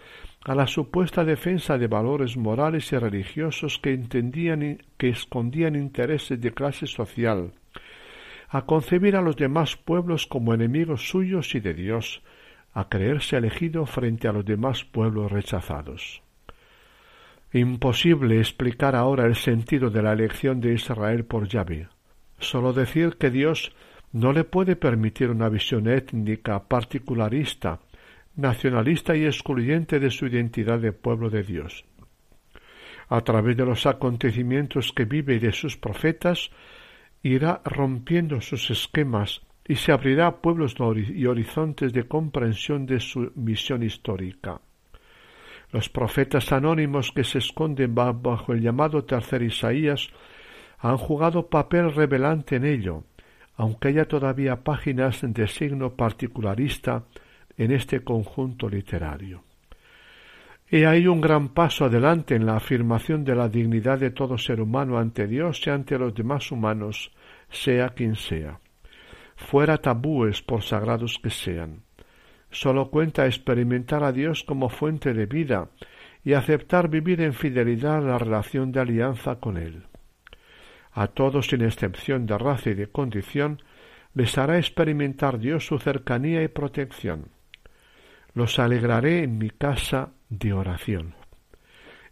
a 0.43 0.53
la 0.53 0.67
supuesta 0.67 1.23
defensa 1.23 1.77
de 1.77 1.87
valores 1.87 2.35
morales 2.35 2.91
y 2.91 2.97
religiosos 2.97 3.79
que 3.79 3.93
entendían 3.93 4.79
que 4.97 5.07
escondían 5.07 5.77
intereses 5.77 6.41
de 6.41 6.51
clase 6.51 6.85
social, 6.85 7.53
a 8.49 8.63
concebir 8.63 9.15
a 9.15 9.21
los 9.21 9.37
demás 9.37 9.77
pueblos 9.77 10.27
como 10.27 10.53
enemigos 10.53 11.07
suyos 11.07 11.55
y 11.55 11.61
de 11.61 11.73
Dios, 11.73 12.23
a 12.73 12.89
creerse 12.89 13.37
elegido 13.37 13.85
frente 13.85 14.27
a 14.27 14.33
los 14.33 14.43
demás 14.43 14.83
pueblos 14.83 15.31
rechazados. 15.31 16.21
Imposible 17.53 18.39
explicar 18.39 18.97
ahora 18.97 19.27
el 19.27 19.35
sentido 19.35 19.89
de 19.89 20.01
la 20.01 20.11
elección 20.11 20.59
de 20.59 20.73
Israel 20.73 21.23
por 21.23 21.47
Yahvé. 21.47 21.92
Solo 22.43 22.73
decir 22.73 23.15
que 23.17 23.31
Dios 23.31 23.71
no 24.11 24.33
le 24.33 24.43
puede 24.43 24.75
permitir 24.75 25.29
una 25.29 25.47
visión 25.47 25.87
étnica, 25.87 26.67
particularista, 26.67 27.79
nacionalista 28.35 29.15
y 29.15 29.25
excluyente 29.25 29.99
de 29.99 30.11
su 30.11 30.27
identidad 30.27 30.79
de 30.79 30.91
pueblo 30.91 31.29
de 31.29 31.43
Dios. 31.43 31.85
A 33.07 33.21
través 33.21 33.55
de 33.55 33.65
los 33.65 33.85
acontecimientos 33.85 34.91
que 34.91 35.05
vive 35.05 35.35
y 35.35 35.39
de 35.39 35.53
sus 35.53 35.77
profetas, 35.77 36.51
irá 37.21 37.61
rompiendo 37.63 38.41
sus 38.41 38.69
esquemas 38.69 39.41
y 39.65 39.75
se 39.75 39.93
abrirá 39.93 40.27
a 40.27 40.41
pueblos 40.41 40.75
y 41.15 41.25
horizontes 41.25 41.93
de 41.93 42.07
comprensión 42.07 42.85
de 42.85 42.99
su 42.99 43.31
misión 43.35 43.83
histórica. 43.83 44.59
Los 45.71 45.87
profetas 45.87 46.51
anónimos 46.51 47.11
que 47.11 47.23
se 47.23 47.37
esconden 47.37 47.95
bajo 47.95 48.51
el 48.51 48.61
llamado 48.61 49.05
tercer 49.05 49.41
Isaías 49.41 50.09
han 50.83 50.97
jugado 50.97 51.47
papel 51.47 51.93
revelante 51.95 52.57
en 52.57 52.65
ello, 52.65 53.05
aunque 53.55 53.87
haya 53.87 54.05
todavía 54.05 54.65
páginas 54.65 55.21
de 55.21 55.47
signo 55.47 55.95
particularista 55.95 57.05
en 57.57 57.71
este 57.71 58.03
conjunto 58.03 58.67
literario. 58.67 59.43
He 60.69 60.85
ahí 60.85 61.07
un 61.07 61.21
gran 61.21 61.49
paso 61.49 61.85
adelante 61.85 62.35
en 62.35 62.45
la 62.45 62.57
afirmación 62.57 63.23
de 63.23 63.33
la 63.33 63.47
dignidad 63.47 63.97
de 63.97 64.11
todo 64.11 64.37
ser 64.37 64.59
humano 64.59 64.97
ante 64.97 65.25
Dios 65.25 65.65
y 65.65 65.69
ante 65.69 65.97
los 65.97 66.13
demás 66.13 66.51
humanos, 66.51 67.13
sea 67.49 67.89
quien 67.89 68.15
sea. 68.15 68.59
Fuera 69.37 69.77
tabúes 69.77 70.41
por 70.41 70.63
sagrados 70.63 71.17
que 71.23 71.29
sean. 71.29 71.83
Sólo 72.51 72.89
cuenta 72.89 73.25
experimentar 73.25 74.03
a 74.03 74.11
Dios 74.11 74.43
como 74.43 74.67
fuente 74.67 75.13
de 75.13 75.27
vida 75.27 75.69
y 76.25 76.33
aceptar 76.33 76.89
vivir 76.89 77.21
en 77.21 77.33
fidelidad 77.33 78.03
la 78.03 78.17
relación 78.17 78.73
de 78.73 78.81
alianza 78.81 79.39
con 79.39 79.55
Él 79.55 79.85
a 80.93 81.07
todos 81.07 81.47
sin 81.47 81.61
excepción 81.61 82.25
de 82.25 82.37
raza 82.37 82.69
y 82.69 82.73
de 82.75 82.87
condición, 82.87 83.61
les 84.13 84.37
hará 84.37 84.57
experimentar 84.57 85.39
Dios 85.39 85.65
su 85.65 85.79
cercanía 85.79 86.43
y 86.43 86.47
protección. 86.47 87.29
Los 88.35 88.59
alegraré 88.59 89.23
en 89.23 89.37
mi 89.37 89.49
casa 89.49 90.11
de 90.29 90.53
oración. 90.53 91.15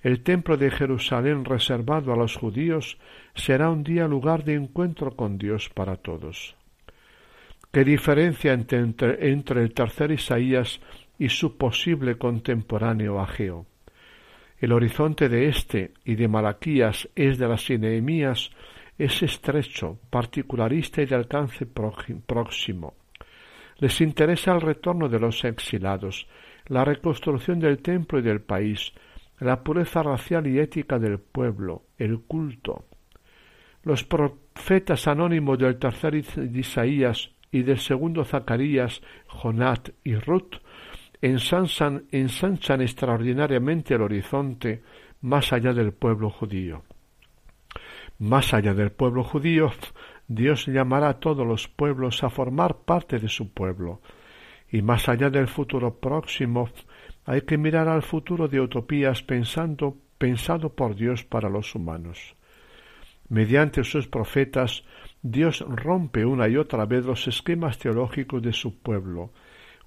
El 0.02 0.24
templo 0.24 0.58
de 0.58 0.72
Jerusalén 0.72 1.46
reservado 1.46 2.12
a 2.12 2.16
los 2.16 2.36
judíos 2.36 2.98
será 3.36 3.70
un 3.70 3.84
día 3.84 4.08
lugar 4.08 4.44
de 4.44 4.56
encuentro 4.56 5.16
con 5.16 5.38
Dios 5.38 5.70
para 5.70 5.96
todos. 5.96 6.56
¿Qué 7.72 7.84
diferencia 7.84 8.54
entre, 8.54 9.30
entre 9.32 9.62
el 9.62 9.74
tercer 9.74 10.12
Isaías 10.12 10.82
y 11.20 11.30
su 11.30 11.56
posible 11.56 12.18
contemporáneo 12.18 13.20
Ageo? 13.20 13.68
El 14.60 14.74
horizonte 14.74 15.30
de 15.30 15.48
este 15.48 15.94
y 16.04 16.16
de 16.16 16.28
Malaquías 16.28 17.08
es 17.16 17.38
de 17.38 17.48
las 17.48 17.70
Nehemías 17.70 18.52
es 19.04 19.24
estrecho, 19.24 19.98
particularista 20.10 21.02
y 21.02 21.08
de 21.08 21.16
alcance 21.16 21.66
próximo. 21.66 22.94
Les 23.78 24.00
interesa 24.00 24.54
el 24.54 24.62
retorno 24.62 25.10
de 25.10 25.20
los 25.20 25.44
exilados, 25.44 26.28
la 26.68 26.86
reconstrucción 26.86 27.60
del 27.60 27.82
templo 27.82 28.20
y 28.20 28.22
del 28.22 28.42
país, 28.42 28.94
la 29.40 29.64
pureza 29.64 30.04
racial 30.04 30.46
y 30.46 30.60
ética 30.60 31.00
del 31.00 31.18
pueblo, 31.18 31.86
el 31.98 32.20
culto. 32.22 32.86
Los 33.84 34.04
profetas 34.04 35.08
anónimos 35.08 35.58
del 35.58 35.80
tercer 35.80 36.14
Isaías 36.16 37.32
y 37.52 37.64
del 37.64 37.80
segundo 37.80 38.24
Zacarías, 38.24 39.02
Jonat 39.28 39.90
y 40.04 40.14
Ruth 40.14 40.58
ensanchan, 41.22 42.06
ensanchan 42.12 42.82
extraordinariamente 42.82 43.96
el 43.96 44.04
horizonte 44.04 44.84
más 45.22 45.52
allá 45.54 45.74
del 45.74 45.92
pueblo 45.92 46.30
judío. 46.30 46.84
Más 48.22 48.54
allá 48.54 48.76
del 48.76 48.92
pueblo 48.92 49.24
judío, 49.24 49.72
Dios 50.28 50.68
llamará 50.68 51.10
a 51.10 51.20
todos 51.20 51.44
los 51.44 51.68
pueblos 51.68 52.24
a 52.24 52.30
formar 52.30 52.76
parte 52.86 53.18
de 53.18 53.28
su 53.28 53.52
pueblo. 53.52 54.00
Y 54.70 54.84
más 54.84 55.10
allá 55.10 55.32
del 55.32 55.48
futuro 55.48 56.00
próximo, 56.00 56.70
hay 57.26 57.42
que 57.42 57.58
mirar 57.58 57.88
al 57.88 58.04
futuro 58.04 58.48
de 58.48 58.62
utopías 58.62 59.24
pensando, 59.24 59.98
pensado 60.20 60.70
por 60.76 60.96
Dios 60.96 61.24
para 61.24 61.50
los 61.50 61.74
humanos. 61.74 62.36
Mediante 63.28 63.84
sus 63.84 64.08
profetas, 64.08 64.84
Dios 65.24 65.66
rompe 65.68 66.24
una 66.24 66.48
y 66.48 66.58
otra 66.58 66.86
vez 66.86 67.04
los 67.04 67.28
esquemas 67.28 67.80
teológicos 67.80 68.40
de 68.44 68.54
su 68.54 68.84
pueblo, 68.84 69.34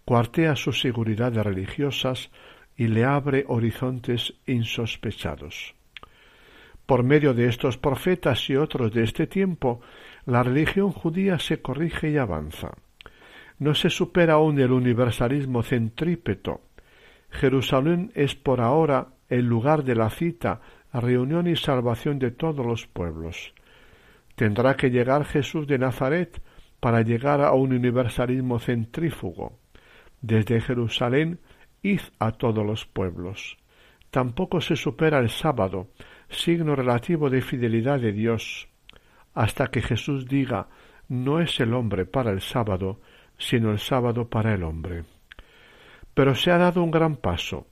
cuartea 0.04 0.56
sus 0.56 0.80
seguridades 0.80 1.44
religiosas 1.44 2.32
y 2.76 2.88
le 2.88 3.04
abre 3.04 3.44
horizontes 3.46 4.34
insospechados. 4.44 5.76
Por 6.86 7.02
medio 7.02 7.32
de 7.32 7.48
estos 7.48 7.78
profetas 7.78 8.48
y 8.50 8.56
otros 8.56 8.92
de 8.92 9.04
este 9.04 9.26
tiempo, 9.26 9.80
la 10.26 10.42
religión 10.42 10.92
judía 10.92 11.38
se 11.38 11.62
corrige 11.62 12.10
y 12.10 12.18
avanza. 12.18 12.72
No 13.58 13.74
se 13.74 13.88
supera 13.88 14.34
aún 14.34 14.58
el 14.58 14.72
universalismo 14.72 15.62
centrípeto. 15.62 16.60
Jerusalén 17.30 18.12
es 18.14 18.34
por 18.34 18.60
ahora 18.60 19.08
el 19.28 19.46
lugar 19.46 19.84
de 19.84 19.94
la 19.94 20.10
cita, 20.10 20.60
reunión 20.92 21.46
y 21.46 21.56
salvación 21.56 22.18
de 22.18 22.30
todos 22.30 22.64
los 22.64 22.86
pueblos. 22.86 23.54
Tendrá 24.36 24.76
que 24.76 24.90
llegar 24.90 25.24
Jesús 25.24 25.66
de 25.66 25.78
Nazaret 25.78 26.40
para 26.80 27.02
llegar 27.02 27.40
a 27.40 27.52
un 27.52 27.72
universalismo 27.72 28.58
centrífugo. 28.58 29.58
Desde 30.20 30.60
Jerusalén, 30.60 31.38
id 31.82 32.00
a 32.18 32.32
todos 32.32 32.64
los 32.64 32.84
pueblos. 32.84 33.56
Tampoco 34.14 34.60
se 34.60 34.76
supera 34.76 35.18
el 35.18 35.28
sábado, 35.28 35.88
signo 36.28 36.76
relativo 36.76 37.30
de 37.30 37.42
fidelidad 37.42 37.98
de 37.98 38.12
Dios, 38.12 38.68
hasta 39.34 39.72
que 39.72 39.82
Jesús 39.82 40.28
diga 40.28 40.68
no 41.08 41.40
es 41.40 41.58
el 41.58 41.74
hombre 41.74 42.06
para 42.06 42.30
el 42.30 42.40
sábado, 42.40 43.00
sino 43.38 43.72
el 43.72 43.80
sábado 43.80 44.28
para 44.28 44.54
el 44.54 44.62
hombre. 44.62 45.02
Pero 46.14 46.36
se 46.36 46.52
ha 46.52 46.58
dado 46.58 46.84
un 46.84 46.92
gran 46.92 47.16
paso, 47.16 47.66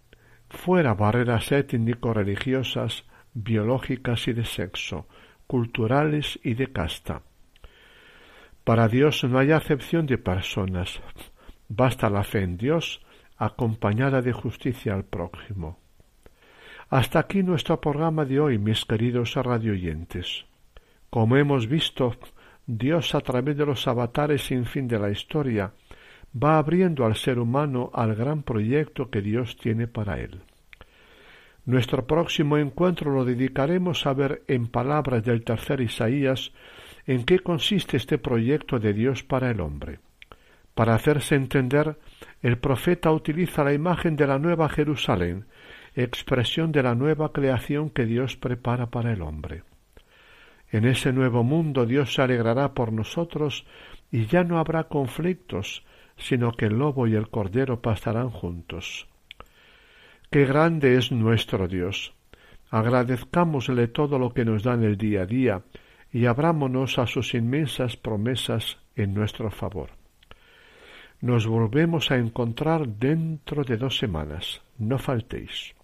fuera 0.49 0.95
barreras 0.95 1.53
étnico-religiosas, 1.53 3.05
biológicas 3.35 4.27
y 4.27 4.33
de 4.33 4.45
sexo, 4.45 5.07
culturales 5.47 6.41
y 6.43 6.55
de 6.55 6.73
casta. 6.73 7.23
Para 8.65 8.89
Dios 8.89 9.23
no 9.23 9.39
hay 9.39 9.53
acepción 9.53 10.07
de 10.07 10.19
personas, 10.19 11.01
basta 11.69 12.11
la 12.11 12.25
fe 12.25 12.43
en 12.43 12.57
Dios 12.57 13.01
acompañada 13.37 14.23
de 14.23 14.33
justicia 14.33 14.93
al 14.95 15.05
prójimo. 15.05 15.82
Hasta 16.93 17.21
aquí 17.21 17.43
nuestro 17.43 17.81
programa 17.81 18.27
de 18.27 18.39
hoy, 18.39 18.59
mis 18.59 18.85
queridos 18.85 19.35
radioyentes. 19.35 20.45
Como 21.09 21.39
hemos 21.39 21.67
visto, 21.67 22.15
Dios 22.67 23.15
a 23.15 23.23
través 23.23 23.57
de 23.57 23.65
los 23.65 23.89
avatares 23.89 24.43
sin 24.43 24.67
fin 24.67 24.89
de 24.89 24.99
la 24.99 25.09
historia 25.09 25.73
va 26.37 26.59
abriendo 26.59 27.07
al 27.07 27.17
ser 27.17 27.39
humano 27.39 27.91
al 27.95 28.15
gran 28.15 28.43
proyecto 28.43 29.09
que 29.09 29.23
Dios 29.23 29.57
tiene 29.57 29.87
para 29.87 30.21
él. 30.21 30.43
Nuestro 31.65 32.07
próximo 32.07 32.59
encuentro 32.59 33.11
lo 33.11 33.25
dedicaremos 33.25 34.07
a 34.07 34.13
ver 34.13 34.43
en 34.47 34.67
palabras 34.67 35.25
del 35.25 35.45
tercer 35.45 35.81
Isaías 35.81 36.53
en 37.07 37.25
qué 37.25 37.39
consiste 37.39 37.97
este 37.97 38.19
proyecto 38.19 38.79
de 38.79 38.93
Dios 38.93 39.23
para 39.23 39.51
el 39.51 39.63
hombre. 39.63 40.01
Para 40.75 40.95
hacerse 40.95 41.37
entender, 41.37 41.97
el 42.43 42.59
profeta 42.59 43.11
utiliza 43.13 43.65
la 43.65 43.73
imagen 43.73 44.15
de 44.15 44.27
la 44.27 44.39
nueva 44.39 44.69
Jerusalén, 44.69 45.47
expresión 45.95 46.73
de 46.73 46.83
la 46.83 46.95
nueva 46.95 47.33
creación 47.33 47.91
que 47.91 48.07
Dios 48.07 48.37
prepara 48.37 48.87
para 48.87 49.13
el 49.13 49.23
hombre. 49.23 49.63
En 50.71 50.87
ese 50.87 51.13
nuevo 51.13 51.45
mundo 51.45 51.85
Dios 51.85 52.15
se 52.15 52.23
alegrará 52.23 52.73
por 52.73 52.93
nosotros 52.93 53.67
y 54.11 54.27
ya 54.27 54.43
no 54.43 54.59
habrá 54.59 54.85
conflictos, 54.85 55.85
sino 56.17 56.53
que 56.53 56.67
el 56.67 56.79
lobo 56.79 57.07
y 57.07 57.15
el 57.15 57.29
cordero 57.29 57.83
pasarán 57.83 58.31
juntos. 58.31 59.07
Qué 60.31 60.47
grande 60.47 60.97
es 60.97 61.13
nuestro 61.13 61.69
Dios. 61.69 62.15
Agradezcámosle 62.71 63.89
todo 63.89 64.19
lo 64.19 64.33
que 64.33 64.47
nos 64.47 64.63
da 64.63 64.75
en 64.75 64.85
el 64.85 64.97
día 64.97 65.23
a 65.23 65.27
día 65.27 65.63
y 66.11 66.25
abrámonos 66.25 66.99
a 66.99 67.07
sus 67.07 67.35
inmensas 67.35 67.99
promesas 67.99 68.79
en 68.97 69.13
nuestro 69.13 69.51
favor. 69.51 69.91
Nos 71.21 71.47
volvemos 71.47 72.11
a 72.11 72.17
encontrar 72.17 72.89
dentro 72.89 73.63
de 73.63 73.77
dos 73.77 73.99
semanas. 73.99 74.63
No 74.79 74.99
faltéis. 74.99 75.75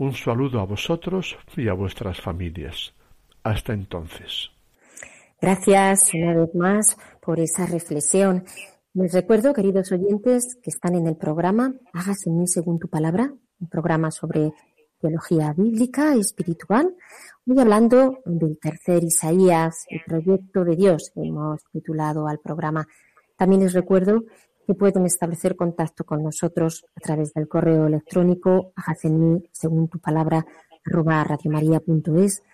Un 0.00 0.14
saludo 0.14 0.60
a 0.60 0.64
vosotros 0.64 1.36
y 1.58 1.68
a 1.68 1.74
vuestras 1.74 2.22
familias. 2.22 2.94
Hasta 3.42 3.74
entonces. 3.74 4.48
Gracias 5.38 6.14
una 6.14 6.34
vez 6.34 6.54
más 6.54 6.96
por 7.20 7.38
esa 7.38 7.66
reflexión. 7.66 8.44
Les 8.94 9.12
recuerdo, 9.12 9.52
queridos 9.52 9.92
oyentes, 9.92 10.56
que 10.62 10.70
están 10.70 10.94
en 10.94 11.06
el 11.06 11.18
programa 11.18 11.74
Hágase 11.92 12.30
en 12.30 12.38
mí 12.38 12.46
según 12.46 12.78
tu 12.78 12.88
palabra, 12.88 13.30
un 13.60 13.68
programa 13.68 14.10
sobre 14.10 14.54
teología 15.02 15.52
bíblica 15.54 16.16
y 16.16 16.20
espiritual. 16.20 16.96
Hoy 17.46 17.60
hablando 17.60 18.20
del 18.24 18.58
tercer 18.58 19.04
Isaías, 19.04 19.84
el 19.90 20.00
proyecto 20.06 20.64
de 20.64 20.76
Dios, 20.76 21.12
hemos 21.14 21.62
titulado 21.74 22.26
al 22.26 22.38
programa. 22.38 22.86
También 23.36 23.60
les 23.60 23.74
recuerdo 23.74 24.24
que 24.70 24.76
pueden 24.76 25.04
establecer 25.04 25.56
contacto 25.56 26.04
con 26.04 26.22
nosotros 26.22 26.86
a 26.94 27.00
través 27.00 27.34
del 27.34 27.48
correo 27.48 27.88
electrónico 27.88 28.72
mí 29.18 29.42
según 29.50 29.88
tu 29.88 29.98
palabra 29.98 30.46
arroba 30.84 31.24
radiomaria.es, 31.24 32.44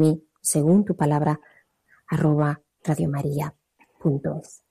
mí 0.00 0.26
según 0.40 0.86
tu 0.86 0.96
palabra 0.96 1.38
arroba 2.08 2.62
radiomaria.es. 2.82 4.63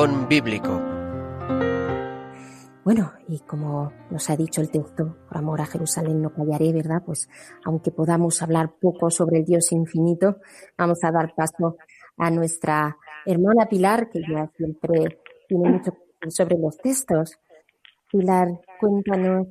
Rincón 0.00 0.28
Bíblico. 0.28 0.80
Bueno, 2.84 3.12
y 3.28 3.38
como 3.40 3.92
nos 4.10 4.30
ha 4.30 4.36
dicho 4.36 4.62
el 4.62 4.70
texto, 4.70 5.18
por 5.28 5.36
amor 5.36 5.60
a 5.60 5.66
Jerusalén 5.66 6.22
no 6.22 6.32
callaré, 6.32 6.72
¿verdad? 6.72 7.02
Pues 7.04 7.28
aunque 7.66 7.90
podamos 7.90 8.42
hablar 8.42 8.70
poco 8.80 9.10
sobre 9.10 9.40
el 9.40 9.44
Dios 9.44 9.70
infinito, 9.72 10.36
vamos 10.78 11.04
a 11.04 11.10
dar 11.12 11.34
paso 11.34 11.76
a 12.16 12.30
nuestra 12.30 12.96
hermana 13.26 13.66
Pilar, 13.68 14.08
que 14.10 14.20
ya 14.20 14.46
siempre 14.56 15.18
tiene 15.46 15.68
mucho 15.68 15.92
sobre 16.28 16.56
los 16.56 16.78
textos. 16.78 17.38
Pilar, 18.10 18.48
cuéntanos. 18.78 19.48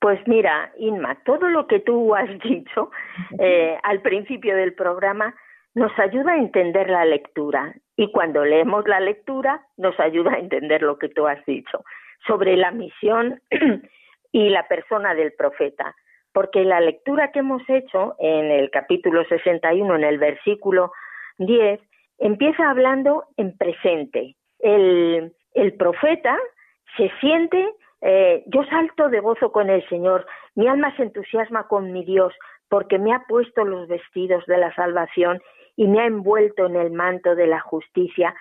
Pues 0.00 0.18
mira, 0.26 0.72
Inma, 0.78 1.22
todo 1.24 1.48
lo 1.48 1.68
que 1.68 1.78
tú 1.78 2.16
has 2.16 2.28
dicho 2.42 2.90
eh, 3.38 3.78
al 3.84 4.02
principio 4.02 4.56
del 4.56 4.74
programa 4.74 5.36
nos 5.74 5.96
ayuda 5.98 6.32
a 6.32 6.38
entender 6.38 6.90
la 6.90 7.04
lectura 7.04 7.74
y 7.96 8.10
cuando 8.10 8.44
leemos 8.44 8.86
la 8.86 9.00
lectura 9.00 9.66
nos 9.76 9.98
ayuda 10.00 10.32
a 10.32 10.38
entender 10.38 10.82
lo 10.82 10.98
que 10.98 11.08
tú 11.08 11.26
has 11.26 11.44
dicho 11.46 11.84
sobre 12.26 12.56
la 12.56 12.70
misión 12.70 13.40
y 14.32 14.48
la 14.50 14.66
persona 14.68 15.14
del 15.14 15.32
profeta. 15.32 15.94
Porque 16.32 16.64
la 16.64 16.80
lectura 16.80 17.30
que 17.30 17.40
hemos 17.40 17.62
hecho 17.68 18.14
en 18.18 18.50
el 18.50 18.70
capítulo 18.70 19.24
61, 19.24 19.96
en 19.96 20.04
el 20.04 20.18
versículo 20.18 20.92
10, 21.38 21.80
empieza 22.18 22.70
hablando 22.70 23.24
en 23.36 23.56
presente. 23.56 24.36
El, 24.58 25.34
el 25.54 25.74
profeta 25.74 26.38
se 26.96 27.10
siente, 27.20 27.74
eh, 28.00 28.44
yo 28.46 28.64
salto 28.64 29.10
de 29.10 29.20
gozo 29.20 29.52
con 29.52 29.68
el 29.68 29.86
Señor, 29.88 30.26
mi 30.54 30.68
alma 30.68 30.94
se 30.96 31.02
entusiasma 31.02 31.68
con 31.68 31.92
mi 31.92 32.04
Dios, 32.04 32.32
porque 32.68 32.98
me 32.98 33.12
ha 33.12 33.24
puesto 33.28 33.64
los 33.64 33.86
vestidos 33.88 34.46
de 34.46 34.56
la 34.56 34.74
salvación 34.74 35.42
y 35.76 35.86
me 35.86 36.00
ha 36.00 36.06
envuelto 36.06 36.66
en 36.66 36.76
el 36.76 36.90
manto 36.90 37.34
de 37.34 37.46
la 37.46 37.60
justicia 37.60 38.34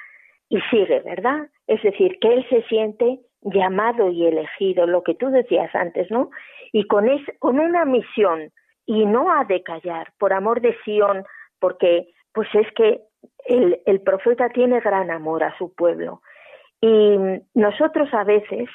y 0.49 0.59
sigue, 0.69 0.99
¿verdad? 1.01 1.47
Es 1.67 1.81
decir, 1.81 2.17
que 2.19 2.33
él 2.33 2.45
se 2.49 2.61
siente 2.63 3.19
llamado 3.41 4.09
y 4.09 4.25
elegido, 4.25 4.85
lo 4.85 5.03
que 5.03 5.15
tú 5.15 5.29
decías 5.29 5.73
antes, 5.73 6.11
¿no? 6.11 6.29
Y 6.71 6.85
con, 6.87 7.09
es, 7.09 7.21
con 7.39 7.59
una 7.59 7.85
misión 7.85 8.51
y 8.85 9.05
no 9.05 9.31
ha 9.31 9.45
de 9.45 9.63
callar, 9.63 10.11
por 10.17 10.33
amor 10.33 10.61
de 10.61 10.75
Sión, 10.83 11.23
porque 11.59 12.09
pues 12.33 12.47
es 12.53 12.67
que 12.73 13.01
el, 13.45 13.81
el 13.85 14.01
profeta 14.01 14.49
tiene 14.49 14.79
gran 14.79 15.11
amor 15.11 15.43
a 15.43 15.57
su 15.57 15.73
pueblo. 15.73 16.21
Y 16.81 17.17
nosotros 17.53 18.13
a 18.13 18.23
veces, 18.23 18.67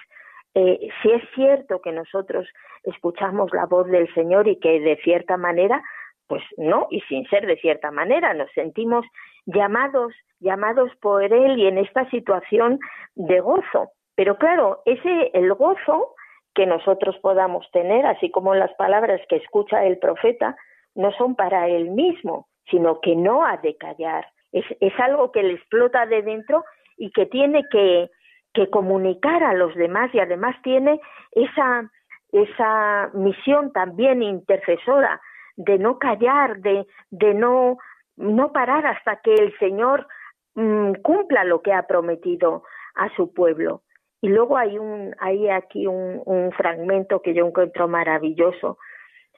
eh, 0.54 0.88
si 1.02 1.10
es 1.10 1.22
cierto 1.34 1.80
que 1.80 1.92
nosotros 1.92 2.46
escuchamos 2.84 3.52
la 3.52 3.66
voz 3.66 3.88
del 3.88 4.12
Señor 4.14 4.48
y 4.48 4.56
que 4.60 4.80
de 4.80 4.96
cierta 5.02 5.36
manera 5.36 5.82
pues 6.28 6.42
no, 6.56 6.88
y 6.90 7.00
sin 7.02 7.26
ser 7.28 7.46
de 7.46 7.56
cierta 7.56 7.90
manera, 7.90 8.34
nos 8.34 8.50
sentimos 8.52 9.04
llamados, 9.46 10.12
llamados 10.40 10.90
por 11.00 11.22
Él 11.22 11.58
y 11.58 11.66
en 11.66 11.78
esta 11.78 12.08
situación 12.10 12.78
de 13.14 13.40
gozo. 13.40 13.90
Pero 14.16 14.36
claro, 14.36 14.82
ese 14.86 15.30
el 15.34 15.52
gozo 15.54 16.14
que 16.54 16.66
nosotros 16.66 17.16
podamos 17.18 17.70
tener, 17.70 18.06
así 18.06 18.30
como 18.30 18.54
las 18.54 18.72
palabras 18.74 19.20
que 19.28 19.36
escucha 19.36 19.84
el 19.84 19.98
profeta, 19.98 20.56
no 20.94 21.12
son 21.12 21.36
para 21.36 21.68
él 21.68 21.90
mismo, 21.90 22.48
sino 22.70 23.00
que 23.00 23.14
no 23.14 23.44
ha 23.44 23.58
de 23.58 23.76
callar. 23.76 24.26
Es, 24.52 24.64
es 24.80 24.98
algo 24.98 25.30
que 25.30 25.42
le 25.42 25.52
explota 25.52 26.06
de 26.06 26.22
dentro 26.22 26.64
y 26.96 27.10
que 27.10 27.26
tiene 27.26 27.62
que, 27.70 28.10
que 28.54 28.70
comunicar 28.70 29.44
a 29.44 29.52
los 29.52 29.74
demás 29.74 30.12
y 30.14 30.18
además 30.18 30.56
tiene 30.62 30.98
esa, 31.32 31.90
esa 32.32 33.10
misión 33.12 33.70
también 33.72 34.22
intercesora 34.22 35.20
de 35.56 35.78
no 35.78 35.98
callar, 35.98 36.58
de, 36.58 36.86
de 37.10 37.34
no, 37.34 37.78
no 38.16 38.52
parar 38.52 38.86
hasta 38.86 39.20
que 39.20 39.34
el 39.34 39.56
Señor 39.58 40.06
mm, 40.54 40.94
cumpla 41.02 41.44
lo 41.44 41.62
que 41.62 41.72
ha 41.72 41.86
prometido 41.86 42.62
a 42.94 43.14
su 43.16 43.32
pueblo. 43.32 43.82
Y 44.20 44.28
luego 44.28 44.56
hay 44.56 44.78
un, 44.78 45.14
hay 45.18 45.48
aquí 45.48 45.86
un, 45.86 46.22
un 46.24 46.52
fragmento 46.52 47.20
que 47.20 47.34
yo 47.34 47.46
encuentro 47.46 47.88
maravilloso. 47.88 48.78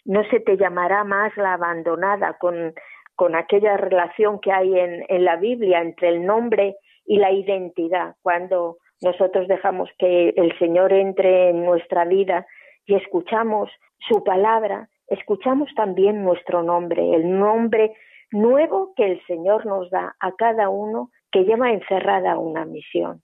No 0.04 0.24
se 0.30 0.40
te 0.40 0.56
llamará 0.56 1.04
más 1.04 1.36
la 1.36 1.54
abandonada 1.54 2.38
con, 2.38 2.74
con 3.16 3.34
aquella 3.34 3.76
relación 3.76 4.40
que 4.40 4.52
hay 4.52 4.78
en, 4.78 5.04
en 5.08 5.24
la 5.24 5.36
Biblia 5.36 5.80
entre 5.80 6.08
el 6.08 6.24
nombre 6.24 6.76
y 7.04 7.18
la 7.18 7.32
identidad. 7.32 8.14
Cuando 8.22 8.78
nosotros 9.02 9.48
dejamos 9.48 9.90
que 9.98 10.30
el 10.36 10.56
Señor 10.58 10.92
entre 10.92 11.50
en 11.50 11.64
nuestra 11.64 12.04
vida 12.04 12.46
y 12.86 12.94
escuchamos 12.94 13.70
su 14.08 14.22
palabra, 14.24 14.88
escuchamos 15.08 15.68
también 15.74 16.24
nuestro 16.24 16.62
nombre, 16.62 17.14
el 17.14 17.38
nombre 17.38 17.94
nuevo 18.30 18.92
que 18.94 19.06
el 19.06 19.26
Señor 19.26 19.66
nos 19.66 19.90
da 19.90 20.14
a 20.20 20.32
cada 20.32 20.68
uno 20.68 21.10
que 21.32 21.44
lleva 21.44 21.72
encerrada 21.72 22.38
una 22.38 22.64
misión. 22.64 23.22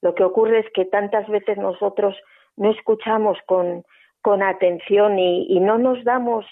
Lo 0.00 0.14
que 0.14 0.24
ocurre 0.24 0.60
es 0.60 0.66
que 0.72 0.84
tantas 0.84 1.28
veces 1.28 1.58
nosotros 1.58 2.16
no 2.56 2.70
escuchamos 2.70 3.38
con, 3.46 3.84
atención 4.42 5.18
y, 5.18 5.46
y 5.48 5.58
no 5.58 5.78
nos 5.78 6.04
damos 6.04 6.44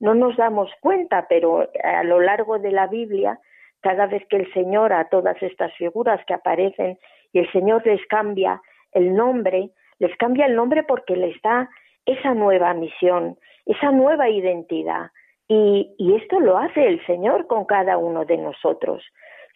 no 0.00 0.14
nos 0.14 0.36
damos 0.36 0.70
cuenta, 0.80 1.26
pero 1.28 1.68
a 1.82 2.04
lo 2.04 2.20
largo 2.20 2.58
de 2.58 2.70
la 2.70 2.86
Biblia, 2.86 3.38
cada 3.80 4.06
vez 4.06 4.24
que 4.28 4.36
el 4.36 4.52
Señor 4.52 4.92
a 4.92 5.08
todas 5.08 5.42
estas 5.42 5.74
figuras 5.76 6.24
que 6.26 6.34
aparecen 6.34 6.98
y 7.32 7.38
el 7.38 7.50
Señor 7.52 7.86
les 7.86 8.04
cambia 8.06 8.60
el 8.92 9.14
nombre, 9.14 9.70
les 9.98 10.14
cambia 10.16 10.46
el 10.46 10.56
nombre 10.56 10.82
porque 10.82 11.16
les 11.16 11.40
da 11.42 11.68
esa 12.06 12.34
nueva 12.34 12.74
misión, 12.74 13.38
esa 13.66 13.90
nueva 13.90 14.28
identidad. 14.28 15.10
Y, 15.48 15.94
y 15.98 16.14
esto 16.14 16.40
lo 16.40 16.56
hace 16.56 16.86
el 16.86 17.04
Señor 17.06 17.46
con 17.46 17.66
cada 17.66 17.98
uno 17.98 18.24
de 18.24 18.38
nosotros. 18.38 19.04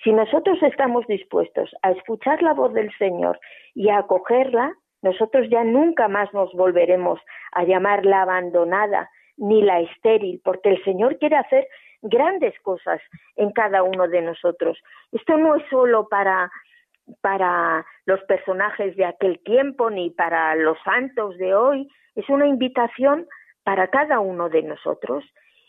Si 0.04 0.12
nosotros 0.12 0.62
estamos 0.62 1.06
dispuestos 1.06 1.74
a 1.82 1.90
escuchar 1.90 2.42
la 2.42 2.54
voz 2.54 2.72
del 2.74 2.92
Señor 2.98 3.40
y 3.74 3.88
a 3.88 3.98
acogerla, 3.98 4.74
nosotros 5.02 5.48
ya 5.50 5.64
nunca 5.64 6.09
más 6.09 6.32
nos 6.34 6.52
volveremos 6.52 7.20
a 7.52 7.64
llamar 7.64 8.04
la 8.04 8.22
abandonada 8.22 9.11
ni 9.36 9.62
la 9.62 9.80
estéril, 9.80 10.40
porque 10.44 10.70
el 10.70 10.84
Señor 10.84 11.18
quiere 11.18 11.36
hacer 11.36 11.66
grandes 12.02 12.59
cosas 12.61 13.00
en 13.36 13.52
cada 13.52 13.82
uno 13.82 14.09
de 14.09 14.22
nosotros. 14.22 14.78
Esto 15.12 15.36
no 15.36 15.56
es 15.56 15.62
solo 15.70 16.09
para 16.09 16.50
para 17.22 17.86
los 18.04 18.20
personajes 18.24 18.96
de 18.96 19.04
aquel 19.04 19.38
tiempo 19.40 19.90
ni 19.90 20.11
para 20.11 20.54
los 20.56 20.76
santos 20.84 21.36
de 21.38 21.54
hoy, 21.54 21.88
es 22.14 22.28
una 22.28 22.46
invitación 22.46 23.26
para 23.68 23.88
cada 23.88 24.18
uno 24.20 24.48
de 24.48 24.62
nosotros. 24.62 25.22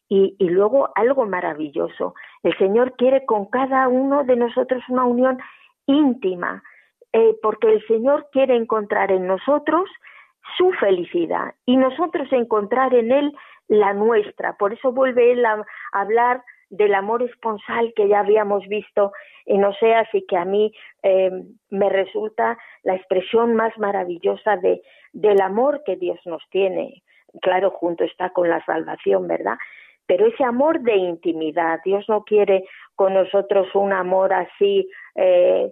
Y, 0.07 0.33
luego 0.39 0.89
algo 0.95 1.25
maravilloso, 1.25 2.15
el 2.43 2.57
Señor 2.57 2.95
quiere 2.95 3.25
con 3.25 3.47
cada 3.47 3.89
uno 3.89 4.23
de 4.23 4.37
nosotros 4.37 4.81
una 4.87 5.03
unión 5.03 5.37
íntima, 5.85 6.63
eh, 7.11 7.35
porque 7.43 7.67
el 7.73 7.85
Señor 7.87 8.29
quiere 8.31 8.55
encontrar 8.55 9.11
en 9.11 9.27
nosotros 9.27 9.89
su 10.57 10.71
felicidad 10.79 11.55
y 11.65 11.75
nosotros 11.75 12.31
encontrar 12.31 12.93
en 12.93 13.11
Él 13.11 13.33
la 13.67 13.93
nuestra. 13.93 14.53
Por 14.53 14.71
eso 14.71 14.93
vuelve 14.93 15.33
Él 15.33 15.45
a, 15.45 15.55
a 15.91 16.01
hablar 16.01 16.41
del 16.69 16.95
amor 16.95 17.21
esponsal 17.21 17.91
que 17.97 18.07
ya 18.07 18.21
habíamos 18.21 18.65
visto 18.67 19.11
en 19.45 19.65
Oseas 19.65 20.07
y 20.13 20.25
que 20.25 20.37
a 20.37 20.45
mí 20.45 20.71
eh, 21.03 21.31
me 21.69 21.89
resulta 21.89 22.57
la 22.83 22.95
expresión 22.95 23.55
más 23.55 23.77
maravillosa 23.77 24.55
de, 24.55 24.81
del 25.11 25.41
amor 25.41 25.83
que 25.85 25.97
Dios 25.97 26.17
nos 26.25 26.41
tiene. 26.49 27.03
Claro, 27.41 27.71
junto 27.71 28.03
está 28.03 28.29
con 28.31 28.49
la 28.49 28.63
salvación, 28.65 29.27
¿verdad? 29.27 29.57
Pero 30.07 30.25
ese 30.25 30.43
amor 30.43 30.81
de 30.81 30.95
intimidad, 30.95 31.79
Dios 31.85 32.05
no 32.09 32.23
quiere 32.23 32.65
con 32.95 33.13
nosotros 33.13 33.67
un 33.75 33.93
amor 33.93 34.33
así, 34.33 34.89
eh, 35.15 35.71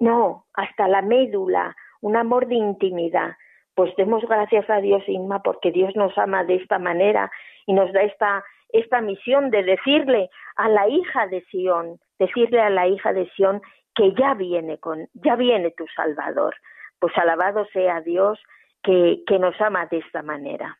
no, 0.00 0.46
hasta 0.54 0.88
la 0.88 1.02
médula, 1.02 1.76
un 2.00 2.16
amor 2.16 2.48
de 2.48 2.56
intimidad. 2.56 3.36
Pues 3.74 3.94
demos 3.96 4.24
gracias 4.26 4.68
a 4.68 4.80
Dios, 4.80 5.04
Inma, 5.06 5.42
porque 5.42 5.70
Dios 5.70 5.94
nos 5.94 6.16
ama 6.18 6.42
de 6.42 6.56
esta 6.56 6.80
manera 6.80 7.30
y 7.66 7.72
nos 7.72 7.92
da 7.92 8.02
esta 8.02 8.44
esta 8.70 9.00
misión 9.00 9.50
de 9.50 9.62
decirle 9.62 10.30
a 10.56 10.68
la 10.68 10.88
hija 10.88 11.26
de 11.28 11.42
Sión, 11.50 11.98
decirle 12.18 12.60
a 12.60 12.70
la 12.70 12.86
hija 12.86 13.12
de 13.12 13.28
Sión 13.30 13.62
que 13.94 14.12
ya 14.14 14.34
viene 14.34 14.78
con, 14.78 15.08
ya 15.14 15.36
viene 15.36 15.70
tu 15.70 15.86
Salvador. 15.94 16.54
Pues 16.98 17.16
alabado 17.16 17.66
sea 17.72 18.00
Dios 18.00 18.38
que, 18.82 19.22
que 19.26 19.38
nos 19.38 19.58
ama 19.60 19.86
de 19.86 19.98
esta 19.98 20.22
manera. 20.22 20.78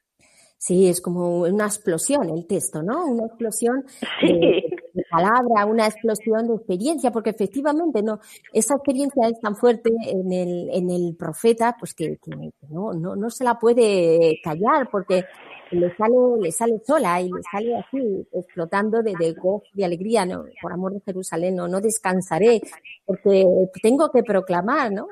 Sí, 0.61 0.89
es 0.89 1.01
como 1.01 1.43
una 1.43 1.67
explosión 1.67 2.29
el 2.31 2.45
texto, 2.47 2.83
¿no? 2.83 3.07
Una 3.07 3.27
explosión 3.27 3.85
de, 4.21 4.65
palabra, 5.09 5.65
una 5.67 5.87
explosión 5.87 6.49
de 6.49 6.57
experiencia, 6.57 7.13
porque 7.13 7.31
efectivamente 7.31 8.03
no, 8.03 8.19
esa 8.53 8.75
experiencia 8.75 9.29
es 9.29 9.41
tan 9.41 9.55
fuerte 9.55 9.91
en 10.07 10.33
el, 10.33 10.69
en 10.73 10.91
el 10.91 11.15
profeta, 11.17 11.77
pues 11.79 11.95
que, 11.95 12.19
que 12.19 12.33
no, 12.71 12.93
no, 12.93 13.15
no 13.15 13.31
se 13.31 13.45
la 13.45 13.57
puede 13.57 14.41
callar, 14.43 14.89
porque 14.91 15.25
le 15.71 15.95
sale, 15.97 16.15
le 16.41 16.53
sale 16.53 16.81
sola 16.85 17.21
y 17.21 17.31
le 17.31 17.43
sale 17.51 17.77
así, 17.77 18.27
explotando 18.33 19.03
de, 19.03 19.15
de 19.19 19.33
gozo, 19.35 19.67
de 19.73 19.85
alegría, 19.85 20.25
¿no? 20.25 20.45
Por 20.61 20.73
amor 20.73 20.95
de 20.95 21.01
Jerusalén, 21.01 21.57
no, 21.57 21.69
no 21.69 21.81
descansaré, 21.81 22.61
porque 23.05 23.45
tengo 23.83 24.11
que 24.11 24.23
proclamar, 24.23 24.93
¿no? 24.93 25.07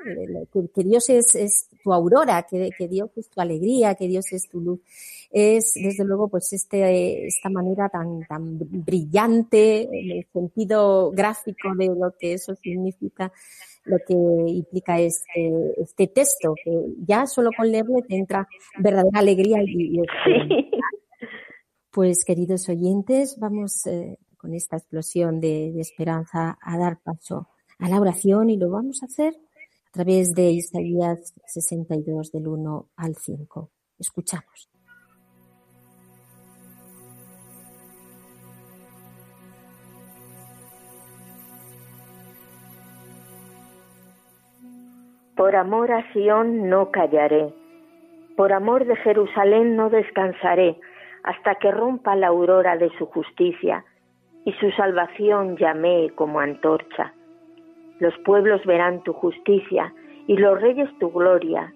Que, 0.51 0.83
Dios 0.83 1.09
es, 1.09 1.35
es, 1.35 1.69
tu 1.87 1.93
aurora, 1.93 2.43
que, 2.43 2.69
que, 2.77 2.89
Dios 2.89 3.09
es 3.15 3.29
tu 3.29 3.39
alegría, 3.39 3.95
que 3.95 4.09
Dios 4.09 4.33
es 4.33 4.49
tu 4.49 4.59
luz. 4.59 4.81
Es, 5.31 5.71
desde 5.73 6.03
luego, 6.03 6.27
pues 6.27 6.51
este, 6.51 7.27
esta 7.27 7.49
manera 7.49 7.87
tan, 7.87 8.25
tan 8.27 8.57
brillante 8.59 9.83
en 9.83 10.17
el 10.17 10.27
sentido 10.33 11.11
gráfico 11.11 11.73
de 11.77 11.85
lo 11.87 12.13
que 12.19 12.33
eso 12.33 12.55
significa 12.55 13.31
lo 13.85 13.99
que 14.05 14.13
implica 14.51 14.99
este, 14.99 15.81
este 15.81 16.07
texto, 16.07 16.55
que 16.61 16.71
ya 17.05 17.25
solo 17.25 17.51
con 17.55 17.71
leerlo 17.71 18.01
te 18.05 18.17
entra 18.17 18.45
verdadera 18.77 19.19
alegría 19.19 19.63
y, 19.63 20.01
Pues 21.89 22.25
queridos 22.25 22.67
oyentes, 22.67 23.37
vamos 23.39 23.87
eh, 23.87 24.17
con 24.35 24.53
esta 24.53 24.75
explosión 24.75 25.39
de, 25.39 25.71
de 25.71 25.79
esperanza 25.79 26.57
a 26.61 26.77
dar 26.77 26.99
paso 27.01 27.47
a 27.79 27.87
la 27.87 28.01
oración 28.01 28.49
y 28.49 28.57
lo 28.57 28.69
vamos 28.69 29.03
a 29.03 29.05
hacer 29.05 29.33
través 29.97 30.35
de 30.35 30.51
Isaías 30.51 31.33
62 31.47 32.31
del 32.31 32.47
1 32.47 32.85
al 32.97 33.15
5. 33.15 33.71
Escuchamos. 33.97 34.69
Por 45.35 45.55
amor 45.55 45.91
a 45.91 46.13
Sión 46.13 46.69
no 46.69 46.91
callaré, 46.91 47.51
por 48.35 48.53
amor 48.53 48.85
de 48.85 48.95
Jerusalén 48.97 49.75
no 49.75 49.89
descansaré, 49.89 50.79
hasta 51.23 51.55
que 51.55 51.71
rompa 51.71 52.15
la 52.15 52.27
aurora 52.27 52.77
de 52.77 52.91
su 52.99 53.07
justicia 53.07 53.83
y 54.45 54.51
su 54.53 54.69
salvación 54.71 55.57
llamé 55.57 56.11
como 56.15 56.39
antorcha. 56.39 57.16
Los 57.99 58.17
pueblos 58.19 58.63
verán 58.65 59.03
tu 59.03 59.13
justicia 59.13 59.93
y 60.27 60.37
los 60.37 60.59
reyes 60.59 60.89
tu 60.99 61.11
gloria, 61.11 61.73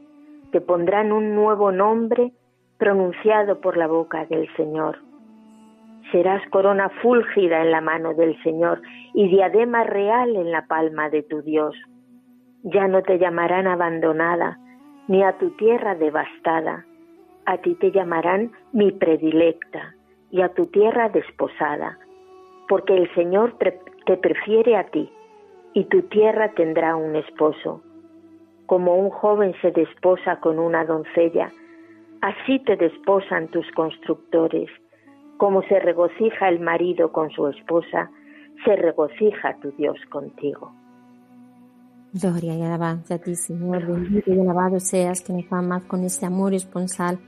te 0.51 0.61
pondrán 0.61 1.11
un 1.11 1.35
nuevo 1.35 1.71
nombre 1.71 2.31
pronunciado 2.77 3.61
por 3.61 3.77
la 3.77 3.87
boca 3.87 4.25
del 4.25 4.53
Señor. 4.55 4.97
Serás 6.11 6.41
corona 6.49 6.89
fúlgida 7.01 7.61
en 7.61 7.71
la 7.71 7.79
mano 7.79 8.13
del 8.13 8.41
Señor 8.43 8.81
y 9.13 9.29
diadema 9.29 9.83
real 9.83 10.35
en 10.35 10.51
la 10.51 10.65
palma 10.67 11.09
de 11.09 11.23
tu 11.23 11.41
Dios 11.41 11.75
ya 12.63 12.87
no 12.87 13.01
te 13.01 13.17
llamarán 13.17 13.67
abandonada, 13.67 14.57
ni 15.07 15.23
a 15.23 15.37
tu 15.37 15.49
tierra 15.51 15.95
devastada. 15.95 16.85
A 17.45 17.57
ti 17.57 17.75
te 17.75 17.91
llamarán 17.91 18.51
mi 18.71 18.91
predilecta 18.91 19.95
y 20.29 20.41
a 20.41 20.49
tu 20.49 20.67
tierra 20.67 21.09
desposada, 21.09 21.97
porque 22.67 22.95
el 22.95 23.13
Señor 23.15 23.57
te 23.57 24.17
prefiere 24.17 24.77
a 24.77 24.83
ti 24.85 25.11
y 25.73 25.85
tu 25.85 26.01
tierra 26.03 26.53
tendrá 26.53 26.95
un 26.95 27.15
esposo. 27.15 27.81
Como 28.65 28.95
un 28.95 29.09
joven 29.09 29.53
se 29.61 29.71
desposa 29.71 30.39
con 30.39 30.59
una 30.59 30.85
doncella, 30.85 31.51
así 32.21 32.59
te 32.59 32.77
desposan 32.77 33.47
tus 33.49 33.69
constructores. 33.71 34.69
Como 35.37 35.61
se 35.63 35.79
regocija 35.79 36.49
el 36.49 36.59
marido 36.59 37.11
con 37.11 37.29
su 37.31 37.47
esposa, 37.47 38.09
se 38.63 38.75
regocija 38.75 39.57
tu 39.61 39.71
Dios 39.71 39.97
contigo. 40.09 40.71
Gloria 42.13 42.55
y 42.55 42.61
alabanza 42.61 43.15
a 43.15 43.17
ti, 43.19 43.35
Señor. 43.35 43.85
Bendito 43.85 44.33
y 44.33 44.39
alabado 44.39 44.79
seas 44.79 45.21
que 45.21 45.33
nos 45.33 45.51
amas 45.51 45.83
con 45.83 46.03
ese 46.03 46.25
amor 46.25 46.53
esponsal, 46.53 47.19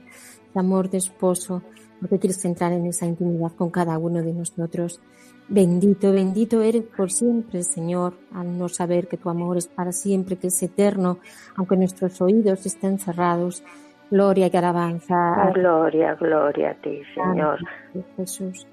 ese 0.50 0.58
amor 0.58 0.90
de 0.90 0.98
esposo, 0.98 1.62
porque 2.00 2.18
quieres 2.18 2.44
entrar 2.44 2.72
en 2.72 2.86
esa 2.86 3.06
intimidad 3.06 3.52
con 3.56 3.70
cada 3.70 3.96
uno 3.98 4.22
de 4.22 4.34
nosotros. 4.34 5.00
Bendito, 5.48 6.10
bendito 6.12 6.62
eres 6.62 6.84
por 6.84 7.10
siempre, 7.10 7.62
Señor, 7.62 8.14
al 8.34 8.58
no 8.58 8.68
saber 8.68 9.08
que 9.08 9.18
tu 9.18 9.28
amor 9.28 9.58
es 9.58 9.68
para 9.68 9.92
siempre, 9.92 10.36
que 10.36 10.46
es 10.46 10.62
eterno, 10.62 11.18
aunque 11.56 11.76
nuestros 11.76 12.20
oídos 12.22 12.64
estén 12.64 12.98
cerrados. 12.98 13.62
Gloria 14.10 14.48
y 14.52 14.56
alabanza. 14.56 15.50
Gloria, 15.52 16.14
gloria 16.14 16.70
a 16.70 16.74
ti, 16.74 17.02
Señor. 17.14 17.58
Jesús. 18.16 18.66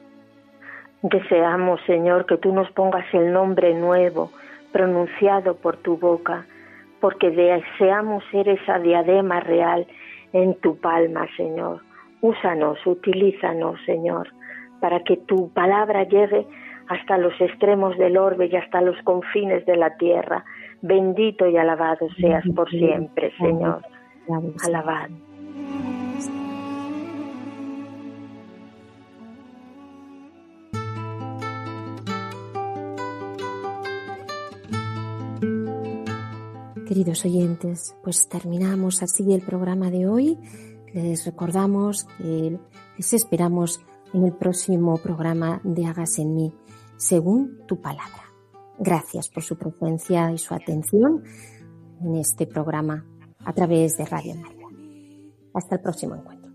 Deseamos, 1.01 1.81
Señor, 1.87 2.25
que 2.25 2.37
tú 2.37 2.53
nos 2.53 2.69
pongas 2.71 3.05
el 3.13 3.33
nombre 3.33 3.73
nuevo 3.73 4.31
pronunciado 4.71 5.55
por 5.55 5.77
tu 5.77 5.97
boca, 5.97 6.45
porque 6.99 7.31
deseamos 7.31 8.23
ser 8.31 8.47
esa 8.47 8.79
diadema 8.79 9.39
real 9.39 9.87
en 10.31 10.53
tu 10.55 10.77
palma, 10.77 11.27
Señor. 11.35 11.81
Úsanos, 12.21 12.77
utilízanos, 12.85 13.79
Señor, 13.85 14.29
para 14.81 15.03
que 15.03 15.15
tu 15.15 15.49
palabra 15.53 16.03
llegue 16.03 16.45
hasta 16.89 17.17
los 17.17 17.39
extremos 17.39 17.97
del 17.97 18.17
orbe 18.17 18.49
y 18.51 18.55
hasta 18.57 18.81
los 18.81 18.97
confines 19.03 19.65
de 19.65 19.77
la 19.77 19.95
tierra. 19.95 20.43
Bendito 20.81 21.47
y 21.47 21.55
alabado 21.55 22.09
seas 22.19 22.43
por 22.53 22.69
siempre, 22.69 23.31
Señor. 23.37 23.81
Alabado. 24.65 25.13
Queridos 36.87 37.23
oyentes, 37.23 37.95
pues 38.03 38.27
terminamos 38.27 39.01
así 39.01 39.33
el 39.33 39.41
programa 39.41 39.89
de 39.89 40.07
hoy. 40.07 40.37
Les 40.93 41.25
recordamos 41.25 42.03
que 42.17 42.57
les 42.97 43.13
esperamos 43.13 43.79
en 44.13 44.25
el 44.25 44.33
próximo 44.33 44.97
programa 44.97 45.61
de 45.63 45.85
Hagas 45.85 46.19
en 46.19 46.35
mí, 46.35 46.53
según 46.97 47.61
tu 47.67 47.81
palabra. 47.81 48.25
Gracias 48.79 49.29
por 49.29 49.43
su 49.43 49.57
presencia 49.57 50.31
y 50.31 50.37
su 50.37 50.53
atención 50.53 51.23
en 52.01 52.15
este 52.15 52.47
programa 52.47 53.05
a 53.45 53.53
través 53.53 53.97
de 53.97 54.05
Radio 54.05 54.35
María. 54.35 54.67
Hasta 55.53 55.75
el 55.75 55.81
próximo 55.81 56.15
encuentro. 56.15 56.51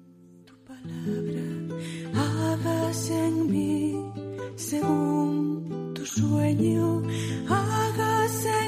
en 3.11 3.51
mí, 3.51 4.13
según 4.57 5.93
tu 5.95 6.05
sueño, 6.05 7.03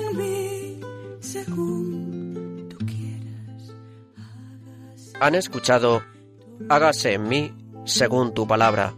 en 0.01 0.17
mí 0.17 0.81
según 1.21 2.69
tú 2.69 2.79
quieras. 2.79 3.75
Han 5.21 5.35
escuchado 5.35 6.03
Hágase 6.69 7.15
en 7.15 7.29
mí 7.29 7.53
según 7.89 8.35
tu 8.35 8.47
palabra, 8.47 8.95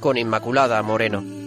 con 0.00 0.16
Inmaculada 0.16 0.82
Moreno. 0.82 1.43